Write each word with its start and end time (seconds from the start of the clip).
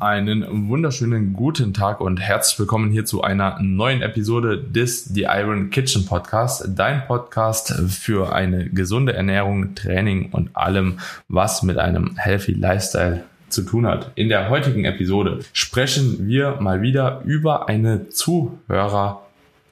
Einen 0.00 0.68
wunderschönen 0.68 1.32
guten 1.32 1.74
Tag 1.74 2.00
und 2.00 2.20
herzlich 2.20 2.56
willkommen 2.60 2.92
hier 2.92 3.04
zu 3.04 3.22
einer 3.22 3.58
neuen 3.60 4.00
Episode 4.00 4.56
des 4.56 5.06
The 5.06 5.22
Iron 5.22 5.70
Kitchen 5.70 6.06
Podcast, 6.06 6.68
dein 6.76 7.04
Podcast 7.08 7.72
für 7.88 8.32
eine 8.32 8.68
gesunde 8.68 9.14
Ernährung, 9.14 9.74
Training 9.74 10.28
und 10.30 10.54
allem, 10.54 11.00
was 11.26 11.64
mit 11.64 11.78
einem 11.78 12.16
Healthy 12.16 12.52
Lifestyle 12.52 13.24
zu 13.48 13.62
tun 13.62 13.88
hat. 13.88 14.12
In 14.14 14.28
der 14.28 14.48
heutigen 14.50 14.84
Episode 14.84 15.40
sprechen 15.52 16.28
wir 16.28 16.60
mal 16.60 16.80
wieder 16.80 17.22
über 17.24 17.68
eine 17.68 18.08
Zuhörer 18.08 19.22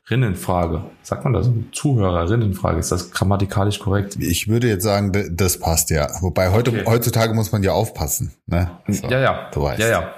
Rinnenfrage. 0.09 0.85
Sagt 1.03 1.25
man 1.25 1.33
das? 1.33 1.51
Zuhörerinnenfrage. 1.73 2.79
Ist 2.79 2.93
das 2.93 3.11
grammatikalisch 3.11 3.81
korrekt? 3.81 4.17
Ich 4.21 4.47
würde 4.47 4.69
jetzt 4.69 4.85
sagen, 4.85 5.13
das 5.33 5.59
passt 5.59 5.91
ja. 5.91 6.09
Wobei 6.21 6.53
heute, 6.53 6.71
okay. 6.71 6.85
heutzutage 6.87 7.35
muss 7.35 7.51
man 7.51 7.63
ja 7.65 7.73
aufpassen. 7.73 8.33
Ne? 8.47 8.71
So, 8.87 9.09
ja, 9.09 9.21
ja. 9.21 9.51
Du 9.53 9.63
weißt. 9.63 9.81
Ja, 9.81 9.89
ja. 9.89 10.15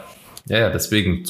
Ja, 0.46 0.58
ja, 0.58 0.70
deswegen 0.70 1.24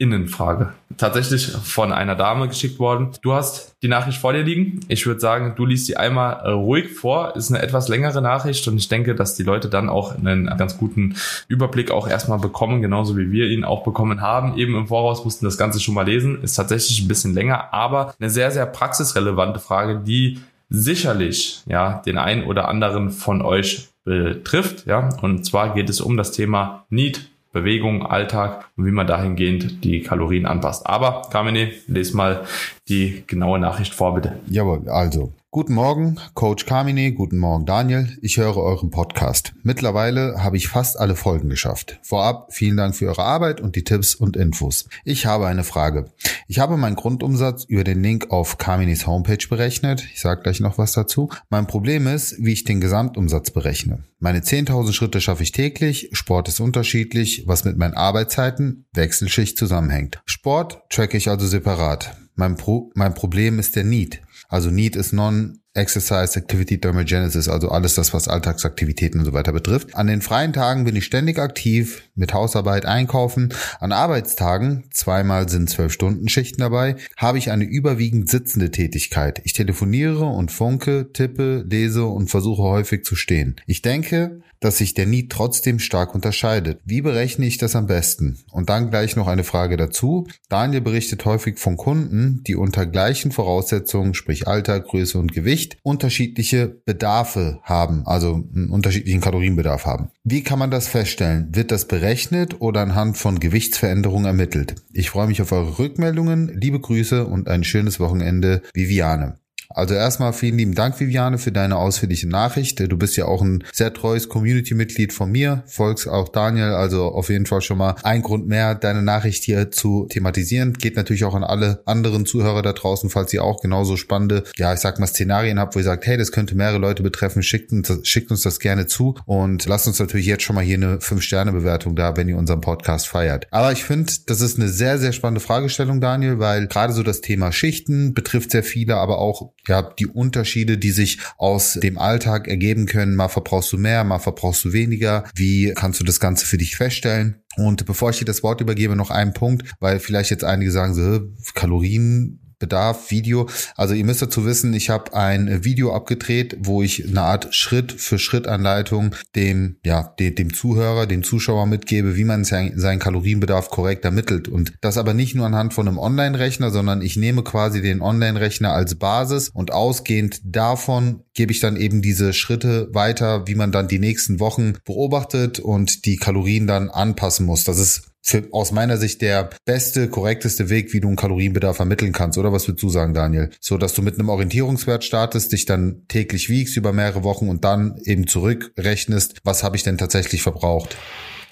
ZuhörerInnenfrage. 0.00 0.72
Tatsächlich 0.96 1.46
von 1.46 1.92
einer 1.92 2.16
Dame 2.16 2.48
geschickt 2.48 2.78
worden. 2.78 3.10
Du 3.22 3.32
hast 3.32 3.76
die 3.82 3.88
Nachricht 3.88 4.18
vor 4.18 4.32
dir 4.32 4.42
liegen. 4.42 4.80
Ich 4.88 5.06
würde 5.06 5.20
sagen, 5.20 5.54
du 5.56 5.64
liest 5.64 5.86
sie 5.86 5.96
einmal 5.96 6.40
äh, 6.44 6.50
ruhig 6.50 6.92
vor. 6.92 7.36
Ist 7.36 7.50
eine 7.50 7.62
etwas 7.62 7.88
längere 7.88 8.20
Nachricht 8.20 8.66
und 8.68 8.76
ich 8.76 8.88
denke, 8.88 9.14
dass 9.14 9.34
die 9.34 9.42
Leute 9.42 9.68
dann 9.68 9.88
auch 9.88 10.16
einen 10.16 10.46
ganz 10.58 10.78
guten 10.78 11.16
Überblick 11.48 11.90
auch 11.90 12.08
erstmal 12.08 12.38
bekommen, 12.38 12.82
genauso 12.82 13.16
wie 13.16 13.30
wir 13.30 13.46
ihn 13.46 13.64
auch 13.64 13.84
bekommen 13.84 14.20
haben. 14.20 14.56
Eben 14.56 14.74
im 14.74 14.88
Voraus 14.88 15.24
mussten 15.24 15.44
das 15.44 15.58
Ganze 15.58 15.80
schon 15.80 15.94
mal 15.94 16.06
lesen. 16.06 16.42
Ist 16.42 16.54
tatsächlich 16.54 17.00
ein 17.00 17.08
bisschen 17.08 17.34
länger, 17.34 17.72
aber 17.72 18.14
eine 18.18 18.30
sehr, 18.30 18.50
sehr 18.50 18.66
praxisrelevante 18.66 19.60
Frage, 19.60 20.00
die 20.00 20.40
sicherlich 20.68 21.62
ja 21.66 22.02
den 22.04 22.18
einen 22.18 22.44
oder 22.44 22.68
anderen 22.68 23.10
von 23.10 23.42
euch 23.42 23.88
betrifft. 24.04 24.86
Ja, 24.86 25.10
und 25.20 25.44
zwar 25.44 25.74
geht 25.74 25.90
es 25.90 26.00
um 26.00 26.16
das 26.16 26.32
Thema 26.32 26.84
Need 26.90 27.30
Bewegung, 27.52 28.06
Alltag 28.06 28.66
und 28.76 28.86
wie 28.86 28.92
man 28.92 29.06
dahingehend 29.06 29.84
die 29.84 30.02
Kalorien 30.02 30.46
anpasst. 30.46 30.86
Aber 30.86 31.22
Kamine, 31.30 31.72
lese 31.86 32.16
mal 32.16 32.44
die 32.88 33.24
genaue 33.26 33.58
Nachricht 33.58 33.94
vor, 33.94 34.14
bitte. 34.14 34.38
Jawohl, 34.48 34.88
also 34.88 35.32
Guten 35.52 35.74
Morgen, 35.74 36.16
Coach 36.34 36.64
Carmine, 36.64 37.10
guten 37.10 37.36
Morgen 37.36 37.66
Daniel. 37.66 38.16
Ich 38.22 38.36
höre 38.36 38.56
euren 38.56 38.90
Podcast. 38.90 39.52
Mittlerweile 39.64 40.44
habe 40.44 40.56
ich 40.56 40.68
fast 40.68 40.96
alle 40.96 41.16
Folgen 41.16 41.48
geschafft. 41.48 41.98
Vorab 42.04 42.54
vielen 42.54 42.76
Dank 42.76 42.94
für 42.94 43.08
eure 43.08 43.24
Arbeit 43.24 43.60
und 43.60 43.74
die 43.74 43.82
Tipps 43.82 44.14
und 44.14 44.36
Infos. 44.36 44.88
Ich 45.04 45.26
habe 45.26 45.48
eine 45.48 45.64
Frage. 45.64 46.04
Ich 46.46 46.60
habe 46.60 46.76
meinen 46.76 46.94
Grundumsatz 46.94 47.64
über 47.64 47.82
den 47.82 48.00
Link 48.00 48.30
auf 48.30 48.58
Carmines 48.58 49.08
Homepage 49.08 49.44
berechnet. 49.48 50.06
Ich 50.14 50.20
sage 50.20 50.42
gleich 50.42 50.60
noch 50.60 50.78
was 50.78 50.92
dazu. 50.92 51.30
Mein 51.48 51.66
Problem 51.66 52.06
ist, 52.06 52.36
wie 52.38 52.52
ich 52.52 52.62
den 52.62 52.80
Gesamtumsatz 52.80 53.50
berechne. 53.50 54.04
Meine 54.20 54.42
10.000 54.42 54.92
Schritte 54.92 55.20
schaffe 55.20 55.42
ich 55.42 55.50
täglich. 55.50 56.10
Sport 56.12 56.46
ist 56.46 56.60
unterschiedlich, 56.60 57.42
was 57.48 57.64
mit 57.64 57.76
meinen 57.76 57.94
Arbeitszeiten, 57.94 58.86
Wechselschicht 58.92 59.58
zusammenhängt. 59.58 60.22
Sport 60.26 60.82
tracke 60.90 61.16
ich 61.16 61.28
also 61.28 61.48
separat. 61.48 62.16
Mein, 62.36 62.56
Pro 62.56 62.90
mein 62.94 63.14
Problem 63.14 63.58
ist 63.58 63.74
der 63.74 63.84
Need. 63.84 64.22
Also 64.50 64.70
Need 64.70 64.96
ist 64.96 65.12
Non 65.12 65.62
Exercise, 65.74 66.36
Activity, 66.36 66.80
Thermogenesis, 66.80 67.48
also 67.48 67.68
alles 67.68 67.94
das, 67.94 68.12
was 68.12 68.26
Alltagsaktivitäten 68.26 69.20
und 69.20 69.26
so 69.26 69.32
weiter 69.32 69.52
betrifft. 69.52 69.94
An 69.94 70.08
den 70.08 70.20
freien 70.20 70.52
Tagen 70.52 70.84
bin 70.84 70.96
ich 70.96 71.04
ständig 71.04 71.38
aktiv 71.38 72.02
mit 72.16 72.34
Hausarbeit, 72.34 72.86
Einkaufen. 72.86 73.54
An 73.78 73.92
Arbeitstagen, 73.92 74.84
zweimal 74.90 75.48
sind 75.48 75.70
zwölf 75.70 75.92
Stunden 75.92 76.28
Schichten 76.28 76.60
dabei, 76.60 76.96
habe 77.16 77.38
ich 77.38 77.52
eine 77.52 77.64
überwiegend 77.64 78.28
sitzende 78.28 78.72
Tätigkeit. 78.72 79.40
Ich 79.44 79.52
telefoniere 79.52 80.24
und 80.24 80.50
funke, 80.50 81.12
tippe, 81.12 81.64
lese 81.68 82.04
und 82.06 82.30
versuche 82.30 82.62
häufig 82.62 83.04
zu 83.04 83.14
stehen. 83.14 83.56
Ich 83.66 83.80
denke, 83.82 84.40
dass 84.60 84.78
sich 84.78 84.94
der 84.94 85.06
Need 85.06 85.32
trotzdem 85.32 85.78
stark 85.78 86.14
unterscheidet. 86.14 86.80
Wie 86.84 87.00
berechne 87.00 87.46
ich 87.46 87.58
das 87.58 87.74
am 87.74 87.86
besten? 87.86 88.38
Und 88.52 88.68
dann 88.68 88.90
gleich 88.90 89.16
noch 89.16 89.26
eine 89.26 89.44
Frage 89.44 89.76
dazu. 89.76 90.28
Daniel 90.48 90.82
berichtet 90.82 91.24
häufig 91.24 91.58
von 91.58 91.78
Kunden, 91.78 92.42
die 92.46 92.56
unter 92.56 92.86
gleichen 92.86 93.32
Voraussetzungen, 93.32 94.12
sprich 94.14 94.46
Alter, 94.46 94.78
Größe 94.80 95.18
und 95.18 95.32
Gewicht, 95.32 95.59
unterschiedliche 95.82 96.68
Bedarfe 96.68 97.60
haben, 97.62 98.06
also 98.06 98.44
einen 98.54 98.70
unterschiedlichen 98.70 99.20
Kalorienbedarf 99.20 99.86
haben. 99.86 100.10
Wie 100.24 100.42
kann 100.42 100.58
man 100.58 100.70
das 100.70 100.88
feststellen? 100.88 101.48
Wird 101.52 101.70
das 101.70 101.86
berechnet 101.88 102.60
oder 102.60 102.82
anhand 102.82 103.18
von 103.18 103.40
Gewichtsveränderungen 103.40 104.26
ermittelt? 104.26 104.76
Ich 104.92 105.10
freue 105.10 105.26
mich 105.26 105.42
auf 105.42 105.52
eure 105.52 105.78
Rückmeldungen. 105.78 106.48
Liebe 106.54 106.78
Grüße 106.80 107.26
und 107.26 107.48
ein 107.48 107.64
schönes 107.64 107.98
Wochenende. 108.00 108.62
Viviane. 108.74 109.39
Also 109.72 109.94
erstmal 109.94 110.32
vielen 110.32 110.58
lieben 110.58 110.74
Dank, 110.74 110.98
Viviane, 110.98 111.38
für 111.38 111.52
deine 111.52 111.76
ausführliche 111.76 112.28
Nachricht. 112.28 112.80
Du 112.80 112.96
bist 112.96 113.16
ja 113.16 113.26
auch 113.26 113.40
ein 113.40 113.64
sehr 113.72 113.92
treues 113.94 114.28
Community-Mitglied 114.28 115.12
von 115.12 115.30
mir, 115.30 115.62
folgst 115.66 116.08
auch 116.08 116.28
Daniel, 116.28 116.74
also 116.74 117.04
auf 117.06 117.28
jeden 117.30 117.46
Fall 117.46 117.60
schon 117.60 117.78
mal 117.78 117.94
ein 118.02 118.22
Grund 118.22 118.48
mehr, 118.48 118.74
deine 118.74 119.02
Nachricht 119.02 119.44
hier 119.44 119.70
zu 119.70 120.06
thematisieren. 120.10 120.72
Geht 120.74 120.96
natürlich 120.96 121.24
auch 121.24 121.34
an 121.34 121.44
alle 121.44 121.82
anderen 121.86 122.26
Zuhörer 122.26 122.62
da 122.62 122.72
draußen, 122.72 123.10
falls 123.10 123.32
ihr 123.32 123.44
auch 123.44 123.60
genauso 123.60 123.96
spannende, 123.96 124.44
ja, 124.56 124.74
ich 124.74 124.80
sag 124.80 124.98
mal 124.98 125.06
Szenarien 125.06 125.60
habt, 125.60 125.74
wo 125.74 125.78
ihr 125.78 125.84
sagt, 125.84 126.06
hey, 126.06 126.16
das 126.16 126.32
könnte 126.32 126.56
mehrere 126.56 126.78
Leute 126.78 127.02
betreffen, 127.02 127.42
schickt 127.42 127.72
uns, 127.72 127.90
schickt 128.02 128.30
uns 128.30 128.42
das 128.42 128.58
gerne 128.58 128.86
zu 128.86 129.14
und 129.26 129.66
lasst 129.66 129.86
uns 129.86 129.98
natürlich 129.98 130.26
jetzt 130.26 130.42
schon 130.42 130.56
mal 130.56 130.64
hier 130.64 130.76
eine 130.76 130.96
5-Sterne-Bewertung 130.96 131.94
da, 131.94 132.16
wenn 132.16 132.28
ihr 132.28 132.36
unseren 132.36 132.60
Podcast 132.60 133.06
feiert. 133.06 133.46
Aber 133.50 133.70
ich 133.72 133.84
finde, 133.84 134.12
das 134.26 134.40
ist 134.40 134.58
eine 134.58 134.68
sehr, 134.68 134.98
sehr 134.98 135.12
spannende 135.12 135.40
Fragestellung, 135.40 136.00
Daniel, 136.00 136.38
weil 136.38 136.66
gerade 136.66 136.92
so 136.92 137.02
das 137.02 137.20
Thema 137.20 137.52
Schichten 137.52 138.14
betrifft 138.14 138.50
sehr 138.50 138.64
viele, 138.64 138.96
aber 138.96 139.18
auch 139.18 139.52
ja, 139.66 139.82
die 139.82 140.06
Unterschiede, 140.06 140.78
die 140.78 140.90
sich 140.90 141.18
aus 141.36 141.74
dem 141.74 141.98
Alltag 141.98 142.48
ergeben 142.48 142.86
können. 142.86 143.14
Mal 143.14 143.28
verbrauchst 143.28 143.72
du 143.72 143.78
mehr, 143.78 144.04
mal 144.04 144.18
verbrauchst 144.18 144.64
du 144.64 144.72
weniger. 144.72 145.24
Wie 145.34 145.72
kannst 145.74 146.00
du 146.00 146.04
das 146.04 146.20
Ganze 146.20 146.46
für 146.46 146.58
dich 146.58 146.76
feststellen? 146.76 147.42
Und 147.56 147.84
bevor 147.84 148.10
ich 148.10 148.18
dir 148.18 148.24
das 148.24 148.42
Wort 148.42 148.60
übergebe, 148.60 148.96
noch 148.96 149.10
einen 149.10 149.34
Punkt, 149.34 149.70
weil 149.80 149.98
vielleicht 149.98 150.30
jetzt 150.30 150.44
einige 150.44 150.70
sagen 150.70 150.94
so, 150.94 151.20
Kalorien 151.54 152.39
Bedarf, 152.60 153.10
Video. 153.10 153.48
Also 153.76 153.94
ihr 153.94 154.04
müsst 154.04 154.22
dazu 154.22 154.44
wissen, 154.44 154.72
ich 154.74 154.90
habe 154.90 155.14
ein 155.14 155.64
Video 155.64 155.92
abgedreht, 155.92 156.56
wo 156.60 156.82
ich 156.82 157.08
eine 157.08 157.22
Art 157.22 157.52
Schritt 157.54 157.90
für 157.90 158.20
Schritt 158.20 158.46
Anleitung 158.46 159.16
dem, 159.34 159.78
ja, 159.84 160.14
dem, 160.20 160.54
Zuhörer, 160.54 161.06
dem 161.06 161.24
Zuschauer 161.24 161.66
mitgebe, 161.66 162.16
wie 162.16 162.24
man 162.24 162.44
sein, 162.44 162.74
seinen 162.76 163.00
Kalorienbedarf 163.00 163.70
korrekt 163.70 164.04
ermittelt. 164.04 164.46
Und 164.46 164.74
das 164.80 164.98
aber 164.98 165.14
nicht 165.14 165.34
nur 165.34 165.46
anhand 165.46 165.74
von 165.74 165.88
einem 165.88 165.98
Online-Rechner, 165.98 166.70
sondern 166.70 167.02
ich 167.02 167.16
nehme 167.16 167.42
quasi 167.42 167.82
den 167.82 168.02
Online-Rechner 168.02 168.72
als 168.72 168.94
Basis 168.94 169.48
und 169.48 169.72
ausgehend 169.72 170.40
davon 170.44 171.24
gebe 171.34 171.52
ich 171.52 171.60
dann 171.60 171.76
eben 171.76 172.02
diese 172.02 172.34
Schritte 172.34 172.88
weiter, 172.92 173.46
wie 173.46 173.54
man 173.54 173.72
dann 173.72 173.88
die 173.88 173.98
nächsten 173.98 174.38
Wochen 174.38 174.74
beobachtet 174.84 175.58
und 175.58 176.04
die 176.04 176.16
Kalorien 176.16 176.66
dann 176.66 176.90
anpassen 176.90 177.46
muss. 177.46 177.64
Das 177.64 177.78
ist 177.78 178.09
für, 178.22 178.48
aus 178.52 178.72
meiner 178.72 178.96
Sicht 178.96 179.22
der 179.22 179.50
beste, 179.64 180.08
korrekteste 180.08 180.68
Weg, 180.68 180.92
wie 180.92 181.00
du 181.00 181.08
einen 181.08 181.16
Kalorienbedarf 181.16 181.78
ermitteln 181.78 182.12
kannst, 182.12 182.38
oder 182.38 182.52
was 182.52 182.68
würdest 182.68 182.82
du 182.82 182.88
sagen, 182.90 183.14
Daniel? 183.14 183.50
So, 183.60 183.78
dass 183.78 183.94
du 183.94 184.02
mit 184.02 184.14
einem 184.14 184.28
Orientierungswert 184.28 185.04
startest, 185.04 185.52
dich 185.52 185.64
dann 185.64 186.02
täglich 186.08 186.48
wiegst 186.48 186.76
über 186.76 186.92
mehrere 186.92 187.24
Wochen 187.24 187.48
und 187.48 187.64
dann 187.64 187.98
eben 188.04 188.26
zurückrechnest, 188.26 189.38
was 189.44 189.62
habe 189.62 189.76
ich 189.76 189.82
denn 189.82 189.98
tatsächlich 189.98 190.42
verbraucht? 190.42 190.96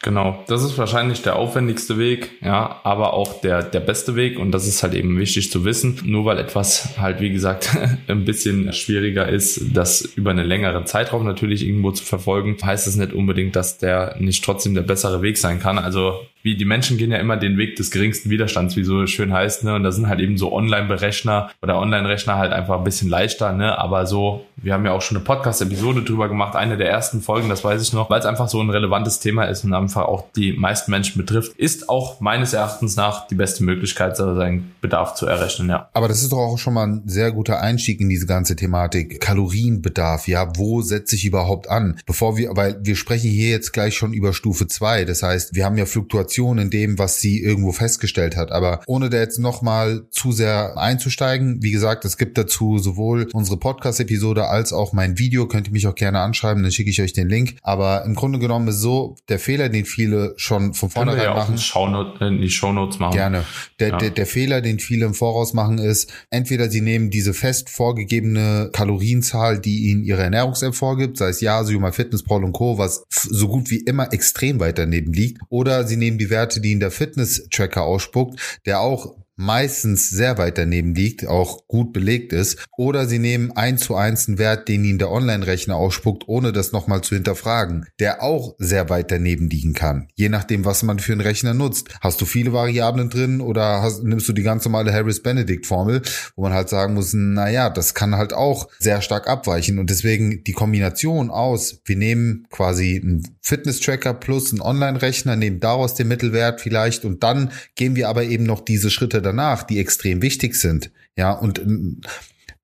Genau, 0.03 0.45
das 0.47 0.62
ist 0.62 0.79
wahrscheinlich 0.79 1.23
der 1.23 1.34
aufwendigste 1.34 1.99
Weg, 1.99 2.31
ja, 2.41 2.81
aber 2.85 3.15
auch 3.15 3.41
der, 3.41 3.65
der 3.65 3.81
beste 3.81 4.15
Weg 4.15 4.39
und 4.39 4.53
das 4.53 4.69
ist 4.69 4.85
halt 4.85 4.95
eben 4.95 5.19
wichtig 5.19 5.50
zu 5.50 5.65
wissen. 5.65 6.00
Nur 6.05 6.25
weil 6.25 6.39
etwas 6.39 6.97
halt, 6.99 7.21
wie 7.21 7.31
gesagt, 7.31 7.77
ein 8.06 8.25
bisschen 8.25 8.73
schwieriger 8.73 9.29
ist, 9.29 9.61
das 9.75 10.03
über 10.03 10.31
einen 10.31 10.47
längeren 10.47 10.87
Zeitraum 10.87 11.25
natürlich 11.25 11.67
irgendwo 11.67 11.91
zu 11.91 12.05
verfolgen, 12.05 12.56
heißt 12.62 12.87
es 12.87 12.95
nicht 12.95 13.12
unbedingt, 13.12 13.56
dass 13.56 13.79
der 13.79 14.15
nicht 14.21 14.45
trotzdem 14.45 14.75
der 14.75 14.83
bessere 14.83 15.21
Weg 15.21 15.37
sein 15.37 15.59
kann. 15.59 15.79
Also 15.79 16.21
wie 16.43 16.56
die 16.56 16.65
Menschen 16.65 16.99
gehen 16.99 17.10
ja 17.10 17.19
immer 17.19 17.37
den 17.37 17.59
Weg 17.59 17.76
des 17.76 17.91
geringsten 17.91 18.31
Widerstands, 18.31 18.76
wie 18.76 18.84
so 18.84 19.06
schön 19.06 19.32
heißt, 19.32 19.65
ne? 19.65 19.75
Und 19.75 19.82
da 19.82 19.93
sind 19.93 20.09
halt 20.09 20.21
eben 20.21 20.38
so 20.38 20.53
Online-Berechner 20.53 21.50
oder 21.62 21.78
Online-Rechner 21.78 22.37
halt 22.37 22.53
einfach 22.53 22.78
ein 22.78 22.84
bisschen 22.84 23.09
leichter, 23.09 23.53
ne? 23.53 23.76
Aber 23.78 24.06
so, 24.06 24.47
wir 24.56 24.72
haben 24.72 24.84
ja 24.84 24.93
auch 24.93 25.03
schon 25.03 25.16
eine 25.16 25.25
Podcast-Episode 25.25 26.03
drüber 26.03 26.28
gemacht, 26.28 26.54
eine 26.56 26.76
der 26.76 26.88
ersten 26.88 27.21
Folgen, 27.21 27.49
das 27.49 27.65
weiß 27.65 27.82
ich 27.82 27.93
noch, 27.93 28.09
weil 28.09 28.21
es 28.21 28.26
einfach 28.26 28.49
so 28.49 28.60
ein 28.60 28.71
relevantes 28.71 29.21
Thema 29.21 29.44
ist 29.44 29.65
und 29.65 29.75
einfach 29.75 30.03
auch 30.03 30.31
die 30.37 30.53
meisten 30.53 30.91
Menschen 30.91 31.19
betrifft, 31.19 31.56
ist 31.56 31.88
auch 31.88 32.21
meines 32.21 32.52
Erachtens 32.52 32.96
nach 32.96 33.26
die 33.26 33.35
beste 33.35 33.64
Möglichkeit, 33.64 34.17
seinen 34.17 34.73
Bedarf 34.81 35.14
zu 35.14 35.26
errechnen, 35.26 35.69
ja. 35.69 35.88
Aber 35.93 36.08
das 36.08 36.23
ist 36.23 36.32
doch 36.32 36.38
auch 36.38 36.58
schon 36.58 36.75
mal 36.75 36.87
ein 36.87 37.02
sehr 37.06 37.32
guter 37.32 37.61
Einstieg 37.61 38.00
in 38.00 38.08
diese 38.08 38.26
ganze 38.26 38.56
Thematik. 38.56 39.20
Kalorienbedarf, 39.20 40.29
ja, 40.29 40.50
wo 40.56 40.82
setze 40.82 41.17
ich 41.17 41.25
überhaupt 41.25 41.69
an? 41.69 42.00
Bevor 42.06 42.37
wir, 42.37 42.56
weil 42.56 42.79
wir 42.82 42.96
sprechen 42.96 43.31
hier 43.31 43.50
jetzt 43.50 43.73
gleich 43.73 43.96
schon 43.96 44.12
über 44.12 44.32
Stufe 44.32 44.67
zwei. 44.67 45.05
Das 45.05 45.23
heißt, 45.23 45.55
wir 45.55 45.64
haben 45.64 45.76
ja 45.76 45.85
Fluktuationen 45.85 46.27
Information 46.28 46.58
in 46.58 46.70
dem, 46.70 46.98
was 46.98 47.20
sie 47.20 47.42
irgendwo 47.42 47.72
festgestellt 47.72 48.36
hat. 48.36 48.52
Aber 48.52 48.80
ohne 48.86 49.10
da 49.10 49.19
jetzt 49.19 49.38
nochmal 49.38 50.06
zu 50.10 50.32
sehr 50.32 50.76
einzusteigen, 50.76 51.62
wie 51.62 51.70
gesagt, 51.70 52.04
es 52.04 52.19
gibt 52.19 52.36
dazu 52.38 52.78
sowohl 52.78 53.28
unsere 53.32 53.56
Podcast-Episode 53.56 54.46
als 54.46 54.72
auch 54.72 54.92
mein 54.92 55.19
Video. 55.19 55.46
Könnt 55.46 55.69
ihr 55.69 55.72
mich 55.72 55.86
auch 55.86 55.94
gerne 55.94 56.20
anschreiben, 56.20 56.62
dann 56.62 56.72
schicke 56.72 56.90
ich 56.90 57.00
euch 57.00 57.12
den 57.12 57.28
Link. 57.28 57.56
Aber 57.62 58.04
im 58.04 58.14
Grunde 58.14 58.38
genommen 58.38 58.69
ist 58.69 58.80
so, 58.80 59.16
der 59.28 59.38
Fehler, 59.38 59.69
den 59.69 59.84
viele 59.84 60.34
schon 60.36 60.75
von 60.75 60.90
vornherein 60.90 61.22
ja 61.22 61.34
machen. 61.34 61.58
Shownote, 61.58 62.25
in 62.25 62.40
die 62.40 62.50
Shownotes 62.50 62.98
machen. 62.98 63.14
Gerne. 63.14 63.44
Der, 63.80 63.88
ja. 63.88 63.96
der, 63.98 64.10
der 64.10 64.26
Fehler, 64.26 64.60
den 64.60 64.78
viele 64.78 65.06
im 65.06 65.14
Voraus 65.14 65.54
machen, 65.54 65.78
ist, 65.78 66.12
entweder 66.30 66.69
sie 66.69 66.80
nehmen 66.80 67.10
diese 67.10 67.34
fest 67.34 67.70
vorgegebene 67.70 68.70
Kalorienzahl, 68.72 69.58
die 69.58 69.90
ihnen 69.90 70.04
ihre 70.04 70.22
Ernährungs-App 70.22 70.75
vorgibt, 70.75 71.16
sei 71.16 71.28
es 71.28 71.40
Yasio, 71.40 71.78
Fitness, 71.90 72.22
Paul 72.22 72.44
und 72.44 72.52
Co., 72.52 72.78
was 72.78 73.04
so 73.08 73.48
gut 73.48 73.70
wie 73.70 73.78
immer 73.78 74.12
extrem 74.12 74.60
weit 74.60 74.78
daneben 74.78 75.12
liegt, 75.12 75.40
oder 75.48 75.86
sie 75.86 75.96
nehmen 75.96 76.18
die 76.19 76.31
Werte, 76.31 76.61
die 76.61 76.73
in 76.73 76.81
der 76.81 76.91
Fitness-Tracker 76.91 77.82
ausspuckt, 77.82 78.61
der 78.67 78.81
auch 78.81 79.17
meistens 79.38 80.11
sehr 80.11 80.37
weit 80.37 80.58
daneben 80.58 80.94
liegt, 80.94 81.26
auch 81.26 81.69
gut 81.69 81.93
belegt 81.93 82.32
ist, 82.32 82.58
oder 82.76 83.06
sie 83.06 83.20
nehmen 83.20 83.52
eins 83.52 83.82
zu 83.82 83.94
eins 83.94 84.26
einen 84.29 84.38
Wert, 84.38 84.69
den 84.69 84.85
ihnen 84.85 84.99
der 84.99 85.11
Online-Rechner 85.11 85.76
ausspuckt, 85.76 86.25
ohne 86.26 86.52
das 86.52 86.73
nochmal 86.73 87.02
zu 87.02 87.14
hinterfragen, 87.14 87.87
der 88.00 88.23
auch 88.23 88.56
sehr 88.58 88.90
weit 88.90 89.12
daneben 89.12 89.49
liegen 89.49 89.75
kann, 89.75 90.08
je 90.17 90.29
nachdem, 90.29 90.64
was 90.64 90.82
man 90.82 90.99
für 90.99 91.12
einen 91.12 91.20
Rechner 91.20 91.55
nutzt. 91.55 91.88
Hast 92.00 92.20
du 92.20 92.25
viele 92.25 92.52
Variablen 92.52 93.11
drin 93.11 93.40
oder 93.40 93.81
hast, 93.81 94.02
nimmst 94.02 94.29
du 94.29 94.32
die 94.32 94.43
ganz 94.43 94.64
normale 94.64 94.93
Harris-Benedict-Formel, 94.93 96.02
wo 96.35 96.43
man 96.43 96.52
halt 96.52 96.69
sagen 96.69 96.94
muss, 96.94 97.12
na 97.14 97.49
ja, 97.49 97.70
das 97.70 97.94
kann 97.94 98.17
halt 98.17 98.32
auch 98.32 98.69
sehr 98.81 99.00
stark 99.02 99.29
abweichen 99.29 99.79
und 99.79 99.88
deswegen 99.88 100.43
die 100.43 100.52
Kombination 100.52 101.31
aus, 101.31 101.81
wir 101.85 101.96
nehmen 101.96 102.46
quasi 102.50 103.00
einen 103.00 103.37
Fitness-Tracker 103.40 104.14
plus 104.14 104.50
einen 104.50 104.61
Online-Rechner, 104.61 105.37
nehmen 105.37 105.61
daraus 105.61 105.94
den 105.94 106.08
Mittelwert 106.08 106.61
vielleicht 106.61 107.05
und 107.05 107.23
dann 107.23 107.52
gehen 107.76 107.94
wir 107.94 108.08
aber 108.08 108.25
eben 108.25 108.44
noch 108.44 108.61
diese 108.61 108.90
Schritte 108.90 109.23
danach, 109.28 109.62
die 109.62 109.78
extrem 109.78 110.22
wichtig 110.22 110.56
sind. 110.56 110.90
Ja, 111.16 111.32
und 111.32 111.60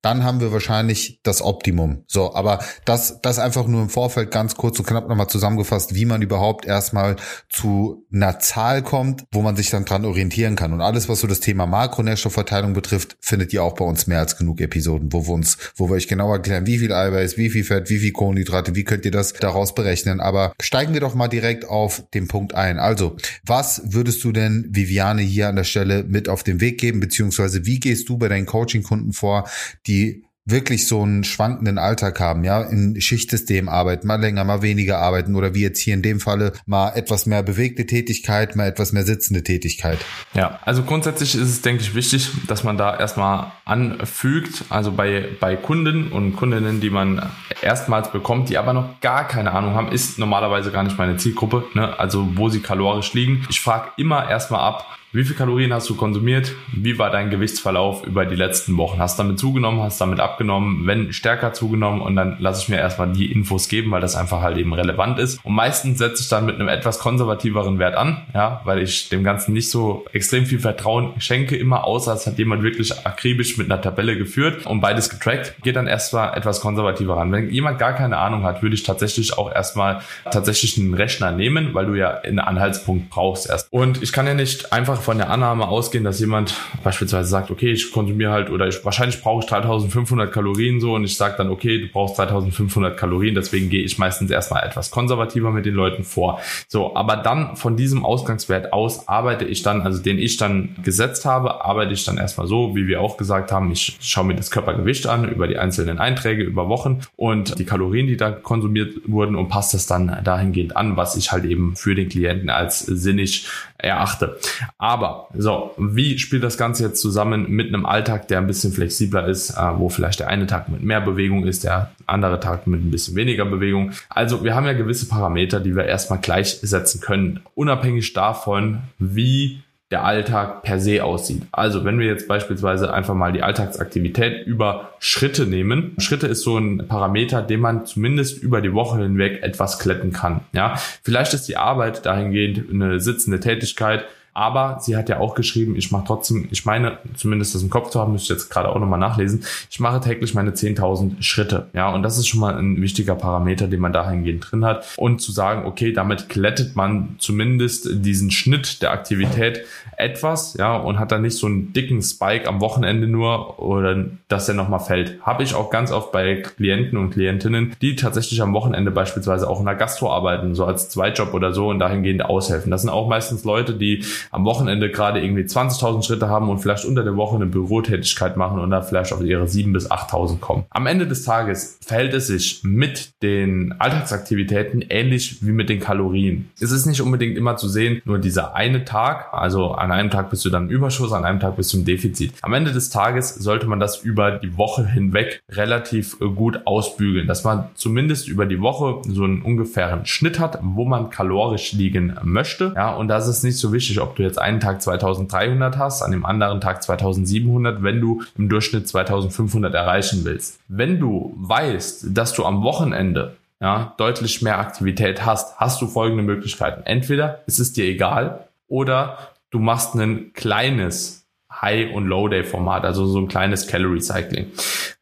dann 0.05 0.23
haben 0.23 0.41
wir 0.41 0.53
wahrscheinlich 0.53 1.21
das 1.23 1.41
Optimum. 1.41 2.05
So, 2.07 2.35
aber 2.35 2.59
das, 2.85 3.21
das 3.23 3.39
einfach 3.39 3.67
nur 3.67 3.81
im 3.81 3.89
Vorfeld 3.89 4.31
ganz 4.31 4.55
kurz 4.55 4.79
und 4.79 4.87
knapp 4.87 5.09
nochmal 5.09 5.29
zusammengefasst, 5.29 5.95
wie 5.95 6.05
man 6.05 6.21
überhaupt 6.21 6.67
erstmal 6.67 7.17
zu 7.49 8.07
einer 8.13 8.39
Zahl 8.39 8.83
kommt, 8.83 9.25
wo 9.33 9.41
man 9.41 9.57
sich 9.57 9.71
dann 9.71 9.87
dran 9.87 10.05
orientieren 10.05 10.57
kann. 10.57 10.75
Und 10.75 10.83
alles, 10.83 11.09
was 11.09 11.21
so 11.21 11.27
das 11.27 11.41
Thema 11.41 11.67
Makronährstoffverteilung 11.67 12.75
betrifft, 12.75 13.17
findet 13.21 13.55
ihr 13.55 13.63
auch 13.63 13.75
bei 13.77 13.85
uns 13.87 14.07
mehr 14.07 14.19
als 14.19 14.37
genug 14.37 14.61
Episoden, 14.61 15.11
wo 15.11 15.27
wir 15.27 15.33
uns, 15.33 15.57
wo 15.75 15.89
wir 15.89 15.95
euch 15.95 16.07
genau 16.07 16.31
erklären, 16.33 16.67
wie 16.67 16.79
viel 16.79 16.93
Eiweiß, 16.93 17.39
wie 17.39 17.49
viel 17.49 17.65
Fett, 17.65 17.89
wie 17.89 17.99
viel 17.99 18.13
Kohlenhydrate, 18.13 18.75
wie 18.75 18.85
könnt 18.85 19.07
ihr 19.07 19.11
das 19.11 19.33
daraus 19.33 19.75
berechnen. 19.75 20.21
Aber 20.21 20.53
steigen 20.61 20.93
wir 20.93 21.01
doch 21.01 21.15
mal 21.15 21.29
direkt 21.29 21.67
auf 21.67 22.05
den 22.13 22.29
Punkt 22.29 22.55
ein. 22.55 22.79
Also, 22.79 23.17
was 23.47 23.81
würdest 23.87 24.23
du 24.23 24.33
denn 24.33 24.67
Viviane 24.69 25.23
hier 25.23 25.49
an 25.49 25.57
der 25.57 25.65
Stelle 25.65 26.05
mit 26.05 26.29
auf 26.29 26.43
den 26.43 26.61
Weg 26.61 26.79
geben, 26.79 27.01
beziehungsweise 27.01 27.65
wie 27.65 27.81
gehst 27.81 28.11
du 28.11 28.19
bei 28.19 28.29
deinen 28.29 28.45
Coaching-Kunden 28.45 29.15
vor, 29.15 29.49
die 29.87 29.94
die 29.95 30.25
wirklich 30.47 30.87
so 30.87 31.03
einen 31.03 31.25
schwankenden 31.25 31.79
Alltag 31.79 32.21
haben, 32.21 32.45
ja, 32.45 32.61
in 32.61 33.01
Schichtsystem 33.01 33.67
arbeiten, 33.71 34.07
mal 34.07 34.21
länger, 34.21 34.45
mal 34.45 34.61
weniger 34.61 34.99
arbeiten 34.99 35.37
oder 35.37 35.55
wie 35.55 35.63
jetzt 35.63 35.81
hier 35.81 35.95
in 35.95 36.03
dem 36.03 36.21
Falle 36.21 36.53
mal 36.67 36.91
etwas 36.91 37.25
mehr 37.25 37.43
bewegte 37.43 37.87
Tätigkeit, 37.87 38.55
mal 38.55 38.69
etwas 38.69 38.93
mehr 38.93 39.05
sitzende 39.05 39.43
Tätigkeit. 39.43 39.99
Ja, 40.35 40.59
also 40.67 40.83
grundsätzlich 40.83 41.35
ist 41.35 41.49
es, 41.49 41.63
denke 41.63 41.83
ich, 41.83 41.95
wichtig, 41.95 42.31
dass 42.47 42.63
man 42.63 42.77
da 42.77 42.99
erstmal 42.99 43.53
anfügt, 43.65 44.65
also 44.69 44.93
bei, 44.93 45.29
bei 45.41 45.57
Kunden 45.57 46.13
und 46.13 46.37
Kundinnen, 46.37 46.83
die 46.83 46.91
man 46.91 47.23
erstmals 47.63 48.13
bekommt, 48.13 48.51
die 48.51 48.59
aber 48.59 48.75
noch 48.75 49.01
gar 49.01 49.27
keine 49.27 49.53
Ahnung 49.53 49.73
haben, 49.73 49.93
ist 49.93 50.19
normalerweise 50.19 50.71
gar 50.71 50.83
nicht 50.83 50.99
meine 50.99 51.17
Zielgruppe, 51.17 51.65
ne? 51.73 51.99
also 51.99 52.37
wo 52.37 52.51
sie 52.51 52.61
kalorisch 52.61 53.15
liegen. 53.15 53.47
Ich 53.49 53.63
frage 53.63 53.93
immer 53.97 54.29
erstmal 54.29 54.61
ab, 54.61 54.99
wie 55.15 55.23
viel 55.23 55.37
Kalorien 55.37 55.73
hast 55.73 55.89
du 55.89 55.95
konsumiert? 55.95 56.53
Wie 56.73 56.99
war 56.99 57.09
dein 57.09 57.31
Gewichtsverlauf 57.31 58.05
über 58.05 58.27
die 58.27 58.35
letzten 58.35 58.77
Wochen? 58.77 58.99
Hast 58.99 59.17
du 59.17 59.23
damit 59.23 59.39
zugenommen? 59.39 59.81
Hast 59.81 60.01
du 60.01 60.07
damit 60.07 60.19
abgenommen? 60.19 60.89
Wenn 60.89 61.13
stärker 61.13 61.53
zugenommen? 61.53 62.01
Und 62.01 62.17
dann 62.17 62.37
lasse 62.41 62.63
ich 62.63 62.69
mir 62.69 62.79
erstmal 62.79 63.13
die 63.13 63.31
Infos 63.31 63.69
geben, 63.69 63.93
weil 63.93 64.01
das 64.01 64.17
einfach 64.17 64.43
halt 64.43 64.59
eben 64.59 64.75
relevant 64.75 65.21
ist. 65.21 65.39
Und 65.45 65.55
meistens 65.55 65.99
setze 65.99 66.21
ich 66.25 66.29
dann 66.29 66.47
mit 66.47 66.57
einem 66.57 66.67
etwas 66.67 66.99
konservativeren 66.99 67.79
Wert 67.79 67.95
an, 67.95 68.23
ja, 68.35 68.61
weil 68.65 68.83
ich 68.83 69.09
dem 69.09 69.23
Ganzen 69.23 69.53
nicht 69.53 69.71
so 69.71 70.05
extrem 70.13 70.47
viel 70.47 70.59
Vertrauen 70.59 71.13
schenke, 71.19 71.57
immer 71.57 71.85
außer 71.85 72.13
es 72.13 72.27
hat 72.27 72.37
jemand 72.39 72.65
wirklich 72.65 73.07
akribisch 73.07 73.57
mit 73.57 73.71
einer 73.71 73.81
Tabelle 73.81 74.19
geführt 74.19 74.67
und 74.67 74.81
beides 74.81 75.11
getrackt, 75.11 75.55
geht 75.63 75.77
dann 75.77 75.87
erstmal 75.87 76.37
etwas 76.37 76.61
konservativer 76.61 77.19
ran. 77.19 77.31
Wenn 77.31 77.51
jemand 77.51 77.79
gar 77.79 77.93
keine 77.93 78.19
Ahnung 78.19 78.43
hat, 78.43 78.65
würde 78.65 78.75
ich 78.75 78.83
tatsächlich 78.83 79.39
auch 79.39 79.53
erstmal 79.55 80.01
tatsächlich 80.29 80.77
einen 80.77 80.95
Rechner 80.95 81.31
nehmen, 81.31 81.73
weil 81.73 81.87
du 81.87 81.95
ja 81.95 82.19
einen 82.19 82.41
Anhaltspunkt 82.41 83.11
brauchst 83.11 83.49
erst. 83.49 83.73
Und 83.73 84.03
ich 84.03 84.13
kann 84.13 84.27
ja 84.27 84.35
nicht 84.35 84.73
einfach 84.73 85.04
von 85.05 85.19
der 85.19 85.31
Annahme 85.31 85.69
ausgehen, 85.69 86.03
dass 86.03 86.19
jemand 86.19 86.55
beispielsweise 86.83 87.29
sagt, 87.29 87.51
okay, 87.51 87.73
ich 87.73 87.93
konsumiere 87.93 88.33
halt 88.33 88.51
oder 88.51 88.67
ich, 88.67 88.85
wahrscheinlich 88.85 89.23
brauche 89.23 89.45
ich 89.45 89.47
3500 89.47 90.33
Kalorien 90.33 90.81
so 90.81 90.95
und 90.95 91.05
ich 91.05 91.17
sage 91.17 91.35
dann, 91.37 91.51
okay, 91.51 91.81
du 91.81 91.89
brauchst 91.89 92.19
3500 92.19 92.97
Kalorien, 92.97 93.35
deswegen 93.35 93.69
gehe 93.69 93.85
ich 93.85 93.99
meistens 93.99 94.31
erstmal 94.31 94.65
etwas 94.65 94.91
konservativer 94.91 95.51
mit 95.51 95.67
den 95.67 95.75
Leuten 95.75 96.05
vor. 96.05 96.41
So, 96.69 96.97
aber 96.97 97.17
dann 97.17 97.57
von 97.57 97.77
diesem 97.77 98.05
Ausgangswert 98.05 98.73
aus 98.73 99.07
arbeite 99.07 99.45
ich 99.45 99.63
dann, 99.63 99.83
also 99.83 100.03
den 100.03 100.19
ich 100.19 100.39
dann 100.39 100.77
gesetzt 100.83 101.27
habe, 101.27 101.65
arbeite 101.65 101.93
ich 101.93 102.05
dann 102.05 102.17
erstmal 102.17 102.47
so, 102.47 102.75
wie 102.75 102.87
wir 102.87 103.01
auch 103.01 103.17
gesagt 103.17 103.53
haben, 103.53 103.71
ich 103.71 103.99
schaue 104.01 104.25
mir 104.25 104.35
das 104.35 104.51
Körpergewicht 104.51 105.07
an 105.07 105.29
über 105.29 105.47
die 105.47 105.59
einzelnen 105.59 105.99
Einträge 105.99 106.43
über 106.43 106.69
Wochen 106.69 107.01
und 107.17 107.59
die 107.59 107.65
Kalorien, 107.65 108.07
die 108.07 108.17
da 108.17 108.31
konsumiert 108.31 108.95
wurden 109.07 109.37
und 109.37 109.49
passe 109.49 109.77
das 109.77 109.87
dann 109.87 110.21
dahingehend 110.25 110.77
an, 110.77 110.97
was 110.97 111.17
ich 111.17 111.31
halt 111.31 111.45
eben 111.45 111.77
für 111.77 111.95
den 111.95 112.09
Klienten 112.09 112.49
als 112.49 112.81
sinnig 112.81 113.47
erachte. 113.85 114.39
Aber 114.79 114.94
so, 115.37 115.73
wie 115.79 116.19
spielt 116.19 116.43
das 116.43 116.59
Ganze 116.59 116.85
jetzt 116.85 117.01
zusammen 117.01 117.51
mit 117.51 117.69
einem 117.69 117.87
Alltag, 117.87 118.29
der 118.29 118.39
ein 118.39 118.47
bisschen 118.47 118.73
flexibler 118.73 119.27
ist, 119.27 119.51
äh, 119.51 119.79
wo 119.79 119.89
vielleicht 119.89 120.21
der 120.21 120.29
eine 120.29 120.47
Tag 120.47 120.69
mit 120.69 120.83
mehr 120.83 121.01
Bewegung 121.01 121.45
ist, 121.45 121.65
der 121.65 121.91
andere 122.07 122.41
Tag 122.41 122.67
mit 122.67 122.85
ein 122.85 122.91
bisschen 122.91 123.17
weniger 123.17 123.45
Bewegung. 123.45 123.93
Also 124.09 124.45
wir 124.45 124.55
haben 124.55 124.67
ja 124.67 124.73
gewisse 124.73 125.07
Parameter, 125.07 125.61
die 125.61 125.77
wir 125.77 125.85
erstmal 125.85 126.19
gleichsetzen 126.19 127.01
können, 127.01 127.41
unabhängig 127.55 128.13
davon, 128.13 128.81
wie 128.99 129.63
der 129.91 130.05
Alltag 130.05 130.63
per 130.63 130.81
se 130.81 131.05
aussieht. 131.05 131.43
Also 131.53 131.85
wenn 131.85 132.01
wir 132.01 132.07
jetzt 132.07 132.27
beispielsweise 132.27 132.93
einfach 132.93 133.15
mal 133.15 133.33
die 133.33 133.43
Alltagsaktivität 133.43 134.45
über 134.45 134.91
Schritte 134.99 135.47
nehmen. 135.47 135.95
Schritte 135.99 136.27
ist 136.27 136.43
so 136.43 136.59
ein 136.59 136.89
Parameter, 136.89 137.43
den 137.43 137.61
man 137.61 137.87
zumindest 137.87 138.43
über 138.43 138.61
die 138.61 138.73
Woche 138.73 138.99
hinweg 139.01 139.43
etwas 139.43 139.79
kletten 139.79 140.13
kann. 140.13 140.41
Ja, 140.53 140.75
vielleicht 141.03 141.35
ist 141.35 141.47
die 141.47 141.57
Arbeit 141.57 142.07
dahingehend 142.07 142.71
eine 142.73 142.99
sitzende 142.99 143.39
Tätigkeit 143.39 144.05
aber 144.35 144.79
sie 144.81 144.97
hat 144.97 145.09
ja 145.09 145.21
auch 145.21 145.35
geschrieben, 145.35 145.77
ich 145.77 145.93
mache 145.93 146.05
trotzdem, 146.09 146.49
ich 146.51 146.67
meine, 146.67 146.99
zumindest 147.17 147.55
das 147.55 147.63
im 147.63 147.71
Kopf 147.71 147.91
zu 147.91 148.01
haben, 148.01 148.13
müsste 148.13 148.35
ich 148.35 148.41
jetzt 148.41 148.51
gerade 148.51 148.69
auch 148.69 148.79
nochmal 148.81 148.99
nachlesen, 148.99 149.45
ich 149.71 149.79
mache 149.79 150.01
täglich 150.01 150.35
meine 150.35 150.51
10.000 150.51 151.23
Schritte. 151.23 151.69
Ja, 151.73 151.91
und 151.91 152.03
das 152.03 152.19
ist 152.19 152.27
schon 152.27 152.41
mal 152.41 152.57
ein 152.57 152.83
wichtiger 152.83 153.15
Parameter, 153.15 153.69
den 153.69 153.81
man 153.81 153.93
dahingehend 153.93 154.51
drin 154.51 154.65
hat. 154.65 154.85
Und 154.97 155.21
zu 155.23 155.31
sagen, 155.31 155.67
okay, 155.67 155.93
damit 155.93 156.29
glättet 156.29 156.75
man 156.75 157.15
zumindest 157.19 157.89
diesen 158.05 158.33
Schnitt 158.33 158.83
der 158.83 158.91
Aktivität 158.91 159.65
etwas, 159.97 160.55
ja, 160.55 160.77
und 160.77 160.99
hat 160.99 161.13
dann 161.13 161.23
nicht 161.23 161.37
so 161.37 161.47
einen 161.47 161.73
dicken 161.73 162.03
Spike 162.03 162.49
am 162.49 162.61
Wochenende 162.61 163.07
nur 163.07 163.61
oder 163.61 164.07
dass 164.27 164.47
der 164.47 164.57
nochmal 164.57 164.81
fällt. 164.81 165.21
Habe 165.23 165.45
ich 165.45 165.55
auch 165.55 165.71
ganz 165.71 165.93
oft 165.93 166.11
bei 166.11 166.43
Klienten 166.43 166.99
und 166.99 167.11
Klientinnen, 167.11 167.77
die 167.81 167.95
tatsächlich 167.95 168.43
am 168.43 168.53
Wochenende 168.53 168.91
beispielsweise 168.91 169.49
auch 169.49 169.61
in 169.61 169.67
der 169.67 169.77
Gastro 169.77 170.11
arbeiten, 170.13 170.57
so 170.57 170.65
als 170.65 170.89
Zweitjob 170.89 171.33
oder 171.35 171.53
so 171.53 171.69
und 171.69 171.79
dahingehend 171.79 172.25
aushelfen. 172.25 172.73
Das 172.73 172.81
sind 172.81 172.91
auch 172.91 173.09
meistens 173.09 173.45
Leute, 173.45 173.75
die 173.75 174.05
am 174.31 174.45
Wochenende 174.45 174.91
gerade 174.91 175.21
irgendwie 175.21 175.43
20.000 175.43 176.05
Schritte 176.05 176.29
haben 176.29 176.49
und 176.49 176.59
vielleicht 176.59 176.85
unter 176.85 177.05
der 177.05 177.17
Woche 177.17 177.37
eine 177.37 177.47
Bürotätigkeit 177.47 178.37
machen 178.37 178.59
und 178.59 178.71
dann 178.71 178.83
vielleicht 178.83 179.13
auf 179.13 179.23
ihre 179.23 179.45
7.000 179.45 179.73
bis 179.73 179.91
8.000 179.91 180.41
kommen. 180.41 180.65
Am 180.71 180.87
Ende 180.87 181.07
des 181.07 181.25
Tages 181.25 181.79
verhält 181.85 182.15
es 182.15 182.27
sich 182.27 182.63
mit 182.65 183.13
den 183.23 183.75
Alltagsaktivitäten 183.79 184.83
ähnlich 184.83 185.45
wie 185.45 185.53
mit 185.53 185.69
den 185.69 185.81
Kalorien. 185.81 186.51
Es 186.61 186.71
ist 186.71 186.87
nicht 186.87 187.01
unbedingt 187.01 187.37
immer 187.37 187.57
zu 187.57 187.69
sehen, 187.69 188.03
nur 188.05 188.19
dieser 188.19 188.55
eine 188.55 188.85
Tag, 188.85 189.33
also 189.33 189.73
an 189.73 189.93
einem 189.93 190.11
Tag 190.11 190.31
bist 190.31 190.45
du 190.45 190.51
dann 190.51 190.69
Überschuss, 190.69 191.13
an 191.13 191.25
einem 191.25 191.41
Tag 191.41 191.57
bist 191.57 191.73
du 191.73 191.79
im 191.79 191.85
Defizit. 191.85 192.33
Am 192.43 192.53
Ende 192.53 192.73
des 192.73 192.91
Tages 192.91 193.35
sollte 193.35 193.67
man 193.67 193.81
das 193.81 194.03
über 194.03 194.33
die 194.33 194.57
Woche 194.57 194.87
hinweg 194.87 195.43
relativ 195.51 196.19
gut 196.19 196.67
ausbügeln, 196.67 197.27
dass 197.27 197.45
man 197.45 197.69
zumindest 197.75 198.29
über 198.29 198.47
die 198.47 198.61
Woche 198.61 199.03
so 199.09 199.25
einen 199.25 199.43
ungefähren 199.43 200.07
Schnitt 200.07 200.39
hat, 200.39 200.59
wo 200.63 200.85
man 200.85 201.11
kalorisch 201.11 201.73
liegen 201.73 202.17
möchte. 202.23 202.73
Ja, 202.75 202.95
und 202.95 203.09
das 203.09 203.29
ist 203.29 203.43
nicht 203.43 203.59
so 203.59 203.73
wichtig, 203.73 204.01
ob 204.01 204.14
du 204.15 204.23
jetzt 204.23 204.39
einen 204.39 204.61
Tag 204.61 204.83
2300 204.83 205.79
hast, 205.79 206.03
an 206.03 206.13
dem 206.13 206.25
anderen 206.25 206.61
Tag 206.61 206.83
2700, 206.83 207.83
wenn 207.83 208.01
du 208.01 208.23
im 208.37 208.49
Durchschnitt 208.49 208.89
2500 208.89 209.75
erreichen 209.75 210.25
willst. 210.25 210.61
Wenn 210.69 211.01
du 211.01 211.35
weißt, 211.37 212.17
dass 212.17 212.33
du 212.33 212.45
am 212.45 212.63
Wochenende 212.63 213.37
ja, 213.61 213.95
deutlich 213.97 214.43
mehr 214.43 214.59
Aktivität 214.59 215.25
hast, 215.25 215.59
hast 215.59 215.81
du 215.81 215.87
folgende 215.87 216.23
Möglichkeiten. 216.23 216.83
Entweder 216.85 217.41
ist 217.47 217.59
es 217.59 217.73
dir 217.73 217.85
egal 217.85 218.49
oder 218.69 219.19
du 219.51 219.59
machst 219.59 219.95
ein 219.95 220.33
kleines 220.35 221.24
High- 221.61 221.95
und 221.95 222.07
Low-Day-Format, 222.07 222.85
also 222.85 223.07
so 223.07 223.19
ein 223.19 223.29
kleines 223.29 223.67
Calorie-Cycling. 223.67 224.47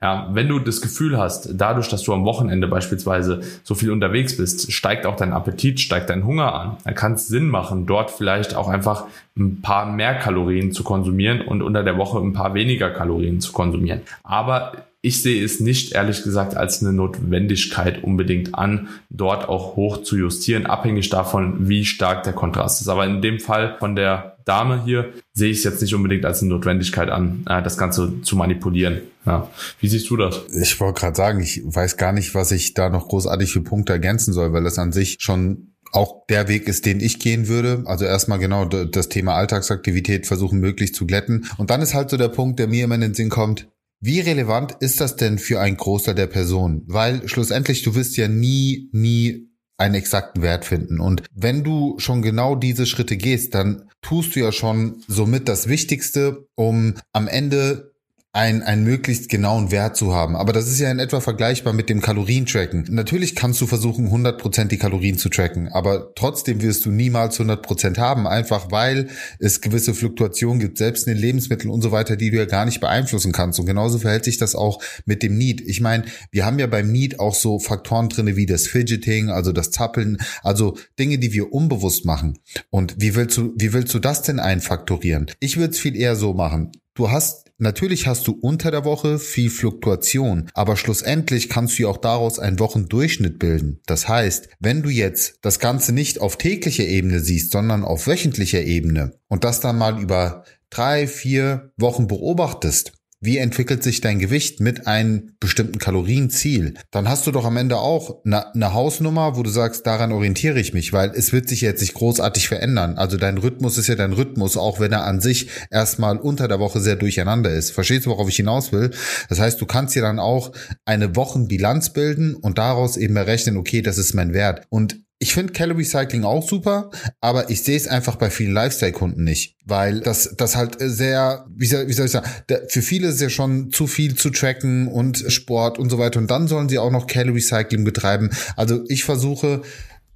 Ja, 0.00 0.28
wenn 0.32 0.48
du 0.48 0.58
das 0.58 0.80
Gefühl 0.80 1.18
hast, 1.18 1.50
dadurch, 1.54 1.88
dass 1.88 2.02
du 2.02 2.12
am 2.12 2.24
Wochenende 2.24 2.66
beispielsweise 2.66 3.40
so 3.62 3.74
viel 3.74 3.90
unterwegs 3.90 4.36
bist, 4.36 4.72
steigt 4.72 5.06
auch 5.06 5.16
dein 5.16 5.32
Appetit, 5.32 5.80
steigt 5.80 6.10
dein 6.10 6.24
Hunger 6.24 6.54
an, 6.54 6.76
dann 6.84 6.94
kann 6.94 7.14
es 7.14 7.28
Sinn 7.28 7.48
machen, 7.48 7.86
dort 7.86 8.10
vielleicht 8.10 8.54
auch 8.54 8.68
einfach 8.68 9.06
ein 9.36 9.60
paar 9.62 9.86
mehr 9.86 10.14
Kalorien 10.14 10.72
zu 10.72 10.84
konsumieren 10.84 11.40
und 11.40 11.62
unter 11.62 11.82
der 11.82 11.96
Woche 11.96 12.18
ein 12.18 12.32
paar 12.32 12.54
weniger 12.54 12.90
Kalorien 12.90 13.40
zu 13.40 13.52
konsumieren. 13.52 14.02
Aber 14.22 14.72
ich 15.04 15.20
sehe 15.20 15.44
es 15.44 15.58
nicht, 15.58 15.92
ehrlich 15.92 16.22
gesagt, 16.22 16.56
als 16.56 16.80
eine 16.80 16.92
Notwendigkeit 16.92 18.04
unbedingt 18.04 18.54
an, 18.54 18.88
dort 19.10 19.48
auch 19.48 19.74
hoch 19.74 20.02
zu 20.02 20.16
justieren, 20.16 20.64
abhängig 20.66 21.10
davon, 21.10 21.68
wie 21.68 21.84
stark 21.84 22.22
der 22.22 22.34
Kontrast 22.34 22.80
ist. 22.80 22.88
Aber 22.88 23.04
in 23.04 23.20
dem 23.20 23.40
Fall 23.40 23.76
von 23.80 23.96
der 23.96 24.31
Dame 24.44 24.84
hier 24.84 25.12
sehe 25.32 25.50
ich 25.50 25.58
es 25.58 25.64
jetzt 25.64 25.82
nicht 25.82 25.94
unbedingt 25.94 26.24
als 26.24 26.42
eine 26.42 26.50
Notwendigkeit 26.50 27.10
an, 27.10 27.44
äh, 27.48 27.62
das 27.62 27.76
Ganze 27.76 28.22
zu 28.22 28.36
manipulieren. 28.36 29.02
Ja. 29.26 29.50
Wie 29.80 29.88
siehst 29.88 30.10
du 30.10 30.16
das? 30.16 30.42
Ich 30.60 30.78
wollte 30.80 31.00
gerade 31.00 31.16
sagen, 31.16 31.40
ich 31.40 31.62
weiß 31.64 31.96
gar 31.96 32.12
nicht, 32.12 32.34
was 32.34 32.52
ich 32.52 32.74
da 32.74 32.88
noch 32.88 33.08
großartig 33.08 33.52
für 33.52 33.62
Punkte 33.62 33.92
ergänzen 33.92 34.32
soll, 34.32 34.52
weil 34.52 34.64
das 34.64 34.78
an 34.78 34.92
sich 34.92 35.18
schon 35.20 35.72
auch 35.92 36.26
der 36.28 36.48
Weg 36.48 36.68
ist, 36.68 36.86
den 36.86 37.00
ich 37.00 37.18
gehen 37.18 37.48
würde. 37.48 37.82
Also 37.84 38.04
erstmal 38.04 38.38
genau 38.38 38.64
das 38.64 39.08
Thema 39.08 39.34
Alltagsaktivität 39.34 40.26
versuchen 40.26 40.58
möglichst 40.58 40.96
zu 40.96 41.06
glätten. 41.06 41.46
Und 41.58 41.70
dann 41.70 41.82
ist 41.82 41.94
halt 41.94 42.10
so 42.10 42.16
der 42.16 42.28
Punkt, 42.28 42.58
der 42.58 42.66
mir 42.66 42.84
immer 42.84 42.94
in 42.94 43.02
den 43.02 43.14
Sinn 43.14 43.28
kommt. 43.28 43.68
Wie 44.00 44.20
relevant 44.20 44.72
ist 44.80 45.00
das 45.00 45.16
denn 45.16 45.38
für 45.38 45.60
einen 45.60 45.76
Großteil 45.76 46.14
der 46.14 46.26
Personen? 46.26 46.82
Weil 46.86 47.28
schlussendlich 47.28 47.82
du 47.82 47.94
wirst 47.94 48.16
ja 48.16 48.26
nie, 48.26 48.88
nie 48.92 49.52
einen 49.76 49.94
exakten 49.94 50.42
Wert 50.42 50.64
finden. 50.64 50.98
Und 50.98 51.22
wenn 51.34 51.62
du 51.62 51.96
schon 51.98 52.22
genau 52.22 52.56
diese 52.56 52.86
Schritte 52.86 53.16
gehst, 53.16 53.54
dann 53.54 53.90
tust 54.02 54.36
du 54.36 54.40
ja 54.40 54.52
schon 54.52 55.02
somit 55.08 55.48
das 55.48 55.68
Wichtigste, 55.68 56.46
um 56.54 56.94
am 57.12 57.28
Ende 57.28 57.91
ein, 58.34 58.62
einen 58.62 58.84
möglichst 58.84 59.28
genauen 59.28 59.70
Wert 59.70 59.94
zu 59.94 60.14
haben. 60.14 60.36
Aber 60.36 60.54
das 60.54 60.66
ist 60.66 60.80
ja 60.80 60.90
in 60.90 60.98
etwa 60.98 61.20
vergleichbar 61.20 61.74
mit 61.74 61.90
dem 61.90 62.00
Kalorientracken. 62.00 62.86
Natürlich 62.88 63.34
kannst 63.34 63.60
du 63.60 63.66
versuchen, 63.66 64.08
100% 64.08 64.68
die 64.68 64.78
Kalorien 64.78 65.18
zu 65.18 65.28
tracken, 65.28 65.68
aber 65.68 66.14
trotzdem 66.14 66.62
wirst 66.62 66.86
du 66.86 66.90
niemals 66.90 67.38
100% 67.38 67.98
haben, 67.98 68.26
einfach 68.26 68.70
weil 68.70 69.08
es 69.38 69.60
gewisse 69.60 69.92
Fluktuationen 69.92 70.60
gibt, 70.60 70.78
selbst 70.78 71.06
in 71.06 71.12
den 71.12 71.20
Lebensmitteln 71.20 71.70
und 71.70 71.82
so 71.82 71.92
weiter, 71.92 72.16
die 72.16 72.30
du 72.30 72.38
ja 72.38 72.46
gar 72.46 72.64
nicht 72.64 72.80
beeinflussen 72.80 73.32
kannst. 73.32 73.60
Und 73.60 73.66
genauso 73.66 73.98
verhält 73.98 74.24
sich 74.24 74.38
das 74.38 74.54
auch 74.54 74.82
mit 75.04 75.22
dem 75.22 75.36
Need. 75.36 75.60
Ich 75.60 75.82
meine, 75.82 76.04
wir 76.30 76.46
haben 76.46 76.58
ja 76.58 76.66
beim 76.66 76.90
Need 76.90 77.20
auch 77.20 77.34
so 77.34 77.58
Faktoren 77.58 78.08
drinne 78.08 78.34
wie 78.36 78.46
das 78.46 78.66
Fidgeting, 78.66 79.28
also 79.28 79.52
das 79.52 79.72
Zappeln, 79.72 80.16
also 80.42 80.78
Dinge, 80.98 81.18
die 81.18 81.34
wir 81.34 81.52
unbewusst 81.52 82.06
machen. 82.06 82.38
Und 82.70 82.94
wie 82.96 83.14
willst 83.14 83.36
du, 83.36 83.52
wie 83.58 83.74
willst 83.74 83.92
du 83.92 83.98
das 83.98 84.22
denn 84.22 84.40
einfaktorieren? 84.40 85.26
Ich 85.38 85.58
würde 85.58 85.72
es 85.72 85.78
viel 85.78 85.96
eher 85.96 86.16
so 86.16 86.32
machen. 86.32 86.72
Du 86.94 87.10
hast 87.10 87.51
Natürlich 87.62 88.08
hast 88.08 88.26
du 88.26 88.32
unter 88.32 88.72
der 88.72 88.84
Woche 88.84 89.20
viel 89.20 89.48
Fluktuation, 89.48 90.50
aber 90.52 90.76
schlussendlich 90.76 91.48
kannst 91.48 91.78
du 91.78 91.84
ja 91.84 91.90
auch 91.90 91.96
daraus 91.96 92.40
einen 92.40 92.58
Wochendurchschnitt 92.58 93.38
bilden. 93.38 93.78
Das 93.86 94.08
heißt, 94.08 94.48
wenn 94.58 94.82
du 94.82 94.88
jetzt 94.88 95.38
das 95.42 95.60
Ganze 95.60 95.92
nicht 95.92 96.20
auf 96.20 96.36
täglicher 96.36 96.82
Ebene 96.82 97.20
siehst, 97.20 97.52
sondern 97.52 97.84
auf 97.84 98.08
wöchentlicher 98.08 98.62
Ebene 98.62 99.12
und 99.28 99.44
das 99.44 99.60
dann 99.60 99.78
mal 99.78 100.02
über 100.02 100.42
drei, 100.70 101.06
vier 101.06 101.70
Wochen 101.76 102.08
beobachtest, 102.08 102.94
wie 103.22 103.38
entwickelt 103.38 103.84
sich 103.84 104.00
dein 104.00 104.18
Gewicht 104.18 104.60
mit 104.60 104.86
einem 104.88 105.30
bestimmten 105.38 105.78
Kalorienziel, 105.78 106.74
dann 106.90 107.08
hast 107.08 107.26
du 107.26 107.30
doch 107.30 107.44
am 107.44 107.56
Ende 107.56 107.78
auch 107.78 108.22
eine, 108.24 108.74
Hausnummer, 108.74 109.36
wo 109.36 109.44
du 109.44 109.50
sagst, 109.50 109.86
daran 109.86 110.12
orientiere 110.12 110.58
ich 110.58 110.74
mich, 110.74 110.92
weil 110.92 111.10
es 111.10 111.32
wird 111.32 111.48
sich 111.48 111.60
jetzt 111.60 111.80
nicht 111.80 111.94
großartig 111.94 112.48
verändern. 112.48 112.98
Also 112.98 113.16
dein 113.16 113.38
Rhythmus 113.38 113.78
ist 113.78 113.86
ja 113.86 113.94
dein 113.94 114.12
Rhythmus, 114.12 114.56
auch 114.56 114.80
wenn 114.80 114.92
er 114.92 115.04
an 115.04 115.20
sich 115.20 115.48
erstmal 115.70 116.18
unter 116.18 116.48
der 116.48 116.58
Woche 116.58 116.80
sehr 116.80 116.96
durcheinander 116.96 117.50
ist. 117.50 117.70
Verstehst 117.70 118.06
du, 118.06 118.10
worauf 118.10 118.28
ich 118.28 118.36
hinaus 118.36 118.72
will? 118.72 118.90
Das 119.28 119.38
heißt, 119.38 119.60
du 119.60 119.66
kannst 119.66 119.94
dir 119.94 120.02
dann 120.02 120.18
auch 120.18 120.52
eine 120.84 121.14
Wochenbilanz 121.14 121.90
bilden 121.90 122.34
und 122.34 122.58
daraus 122.58 122.96
eben 122.96 123.14
berechnen, 123.14 123.56
okay, 123.56 123.82
das 123.82 123.98
ist 123.98 124.14
mein 124.14 124.34
Wert. 124.34 124.66
Und 124.68 124.98
ich 125.22 125.34
finde 125.34 125.52
Calorie 125.52 125.84
Cycling 125.84 126.24
auch 126.24 126.46
super, 126.46 126.90
aber 127.20 127.48
ich 127.48 127.62
sehe 127.62 127.76
es 127.76 127.86
einfach 127.86 128.16
bei 128.16 128.28
vielen 128.28 128.52
Lifestyle-Kunden 128.54 129.22
nicht, 129.22 129.56
weil 129.64 130.00
das, 130.00 130.34
das 130.36 130.56
halt 130.56 130.78
sehr, 130.80 131.46
wie 131.48 131.66
soll, 131.66 131.86
wie 131.86 131.92
soll 131.92 132.06
ich 132.06 132.12
sagen, 132.12 132.28
für 132.66 132.82
viele 132.82 133.06
ist 133.06 133.20
ja 133.20 133.30
schon 133.30 133.70
zu 133.70 133.86
viel 133.86 134.16
zu 134.16 134.30
tracken 134.30 134.88
und 134.88 135.24
Sport 135.28 135.78
und 135.78 135.90
so 135.90 135.98
weiter 135.98 136.18
und 136.18 136.28
dann 136.28 136.48
sollen 136.48 136.68
sie 136.68 136.80
auch 136.80 136.90
noch 136.90 137.06
Calorie 137.06 137.40
Cycling 137.40 137.84
betreiben. 137.84 138.30
Also 138.56 138.82
ich 138.88 139.04
versuche 139.04 139.62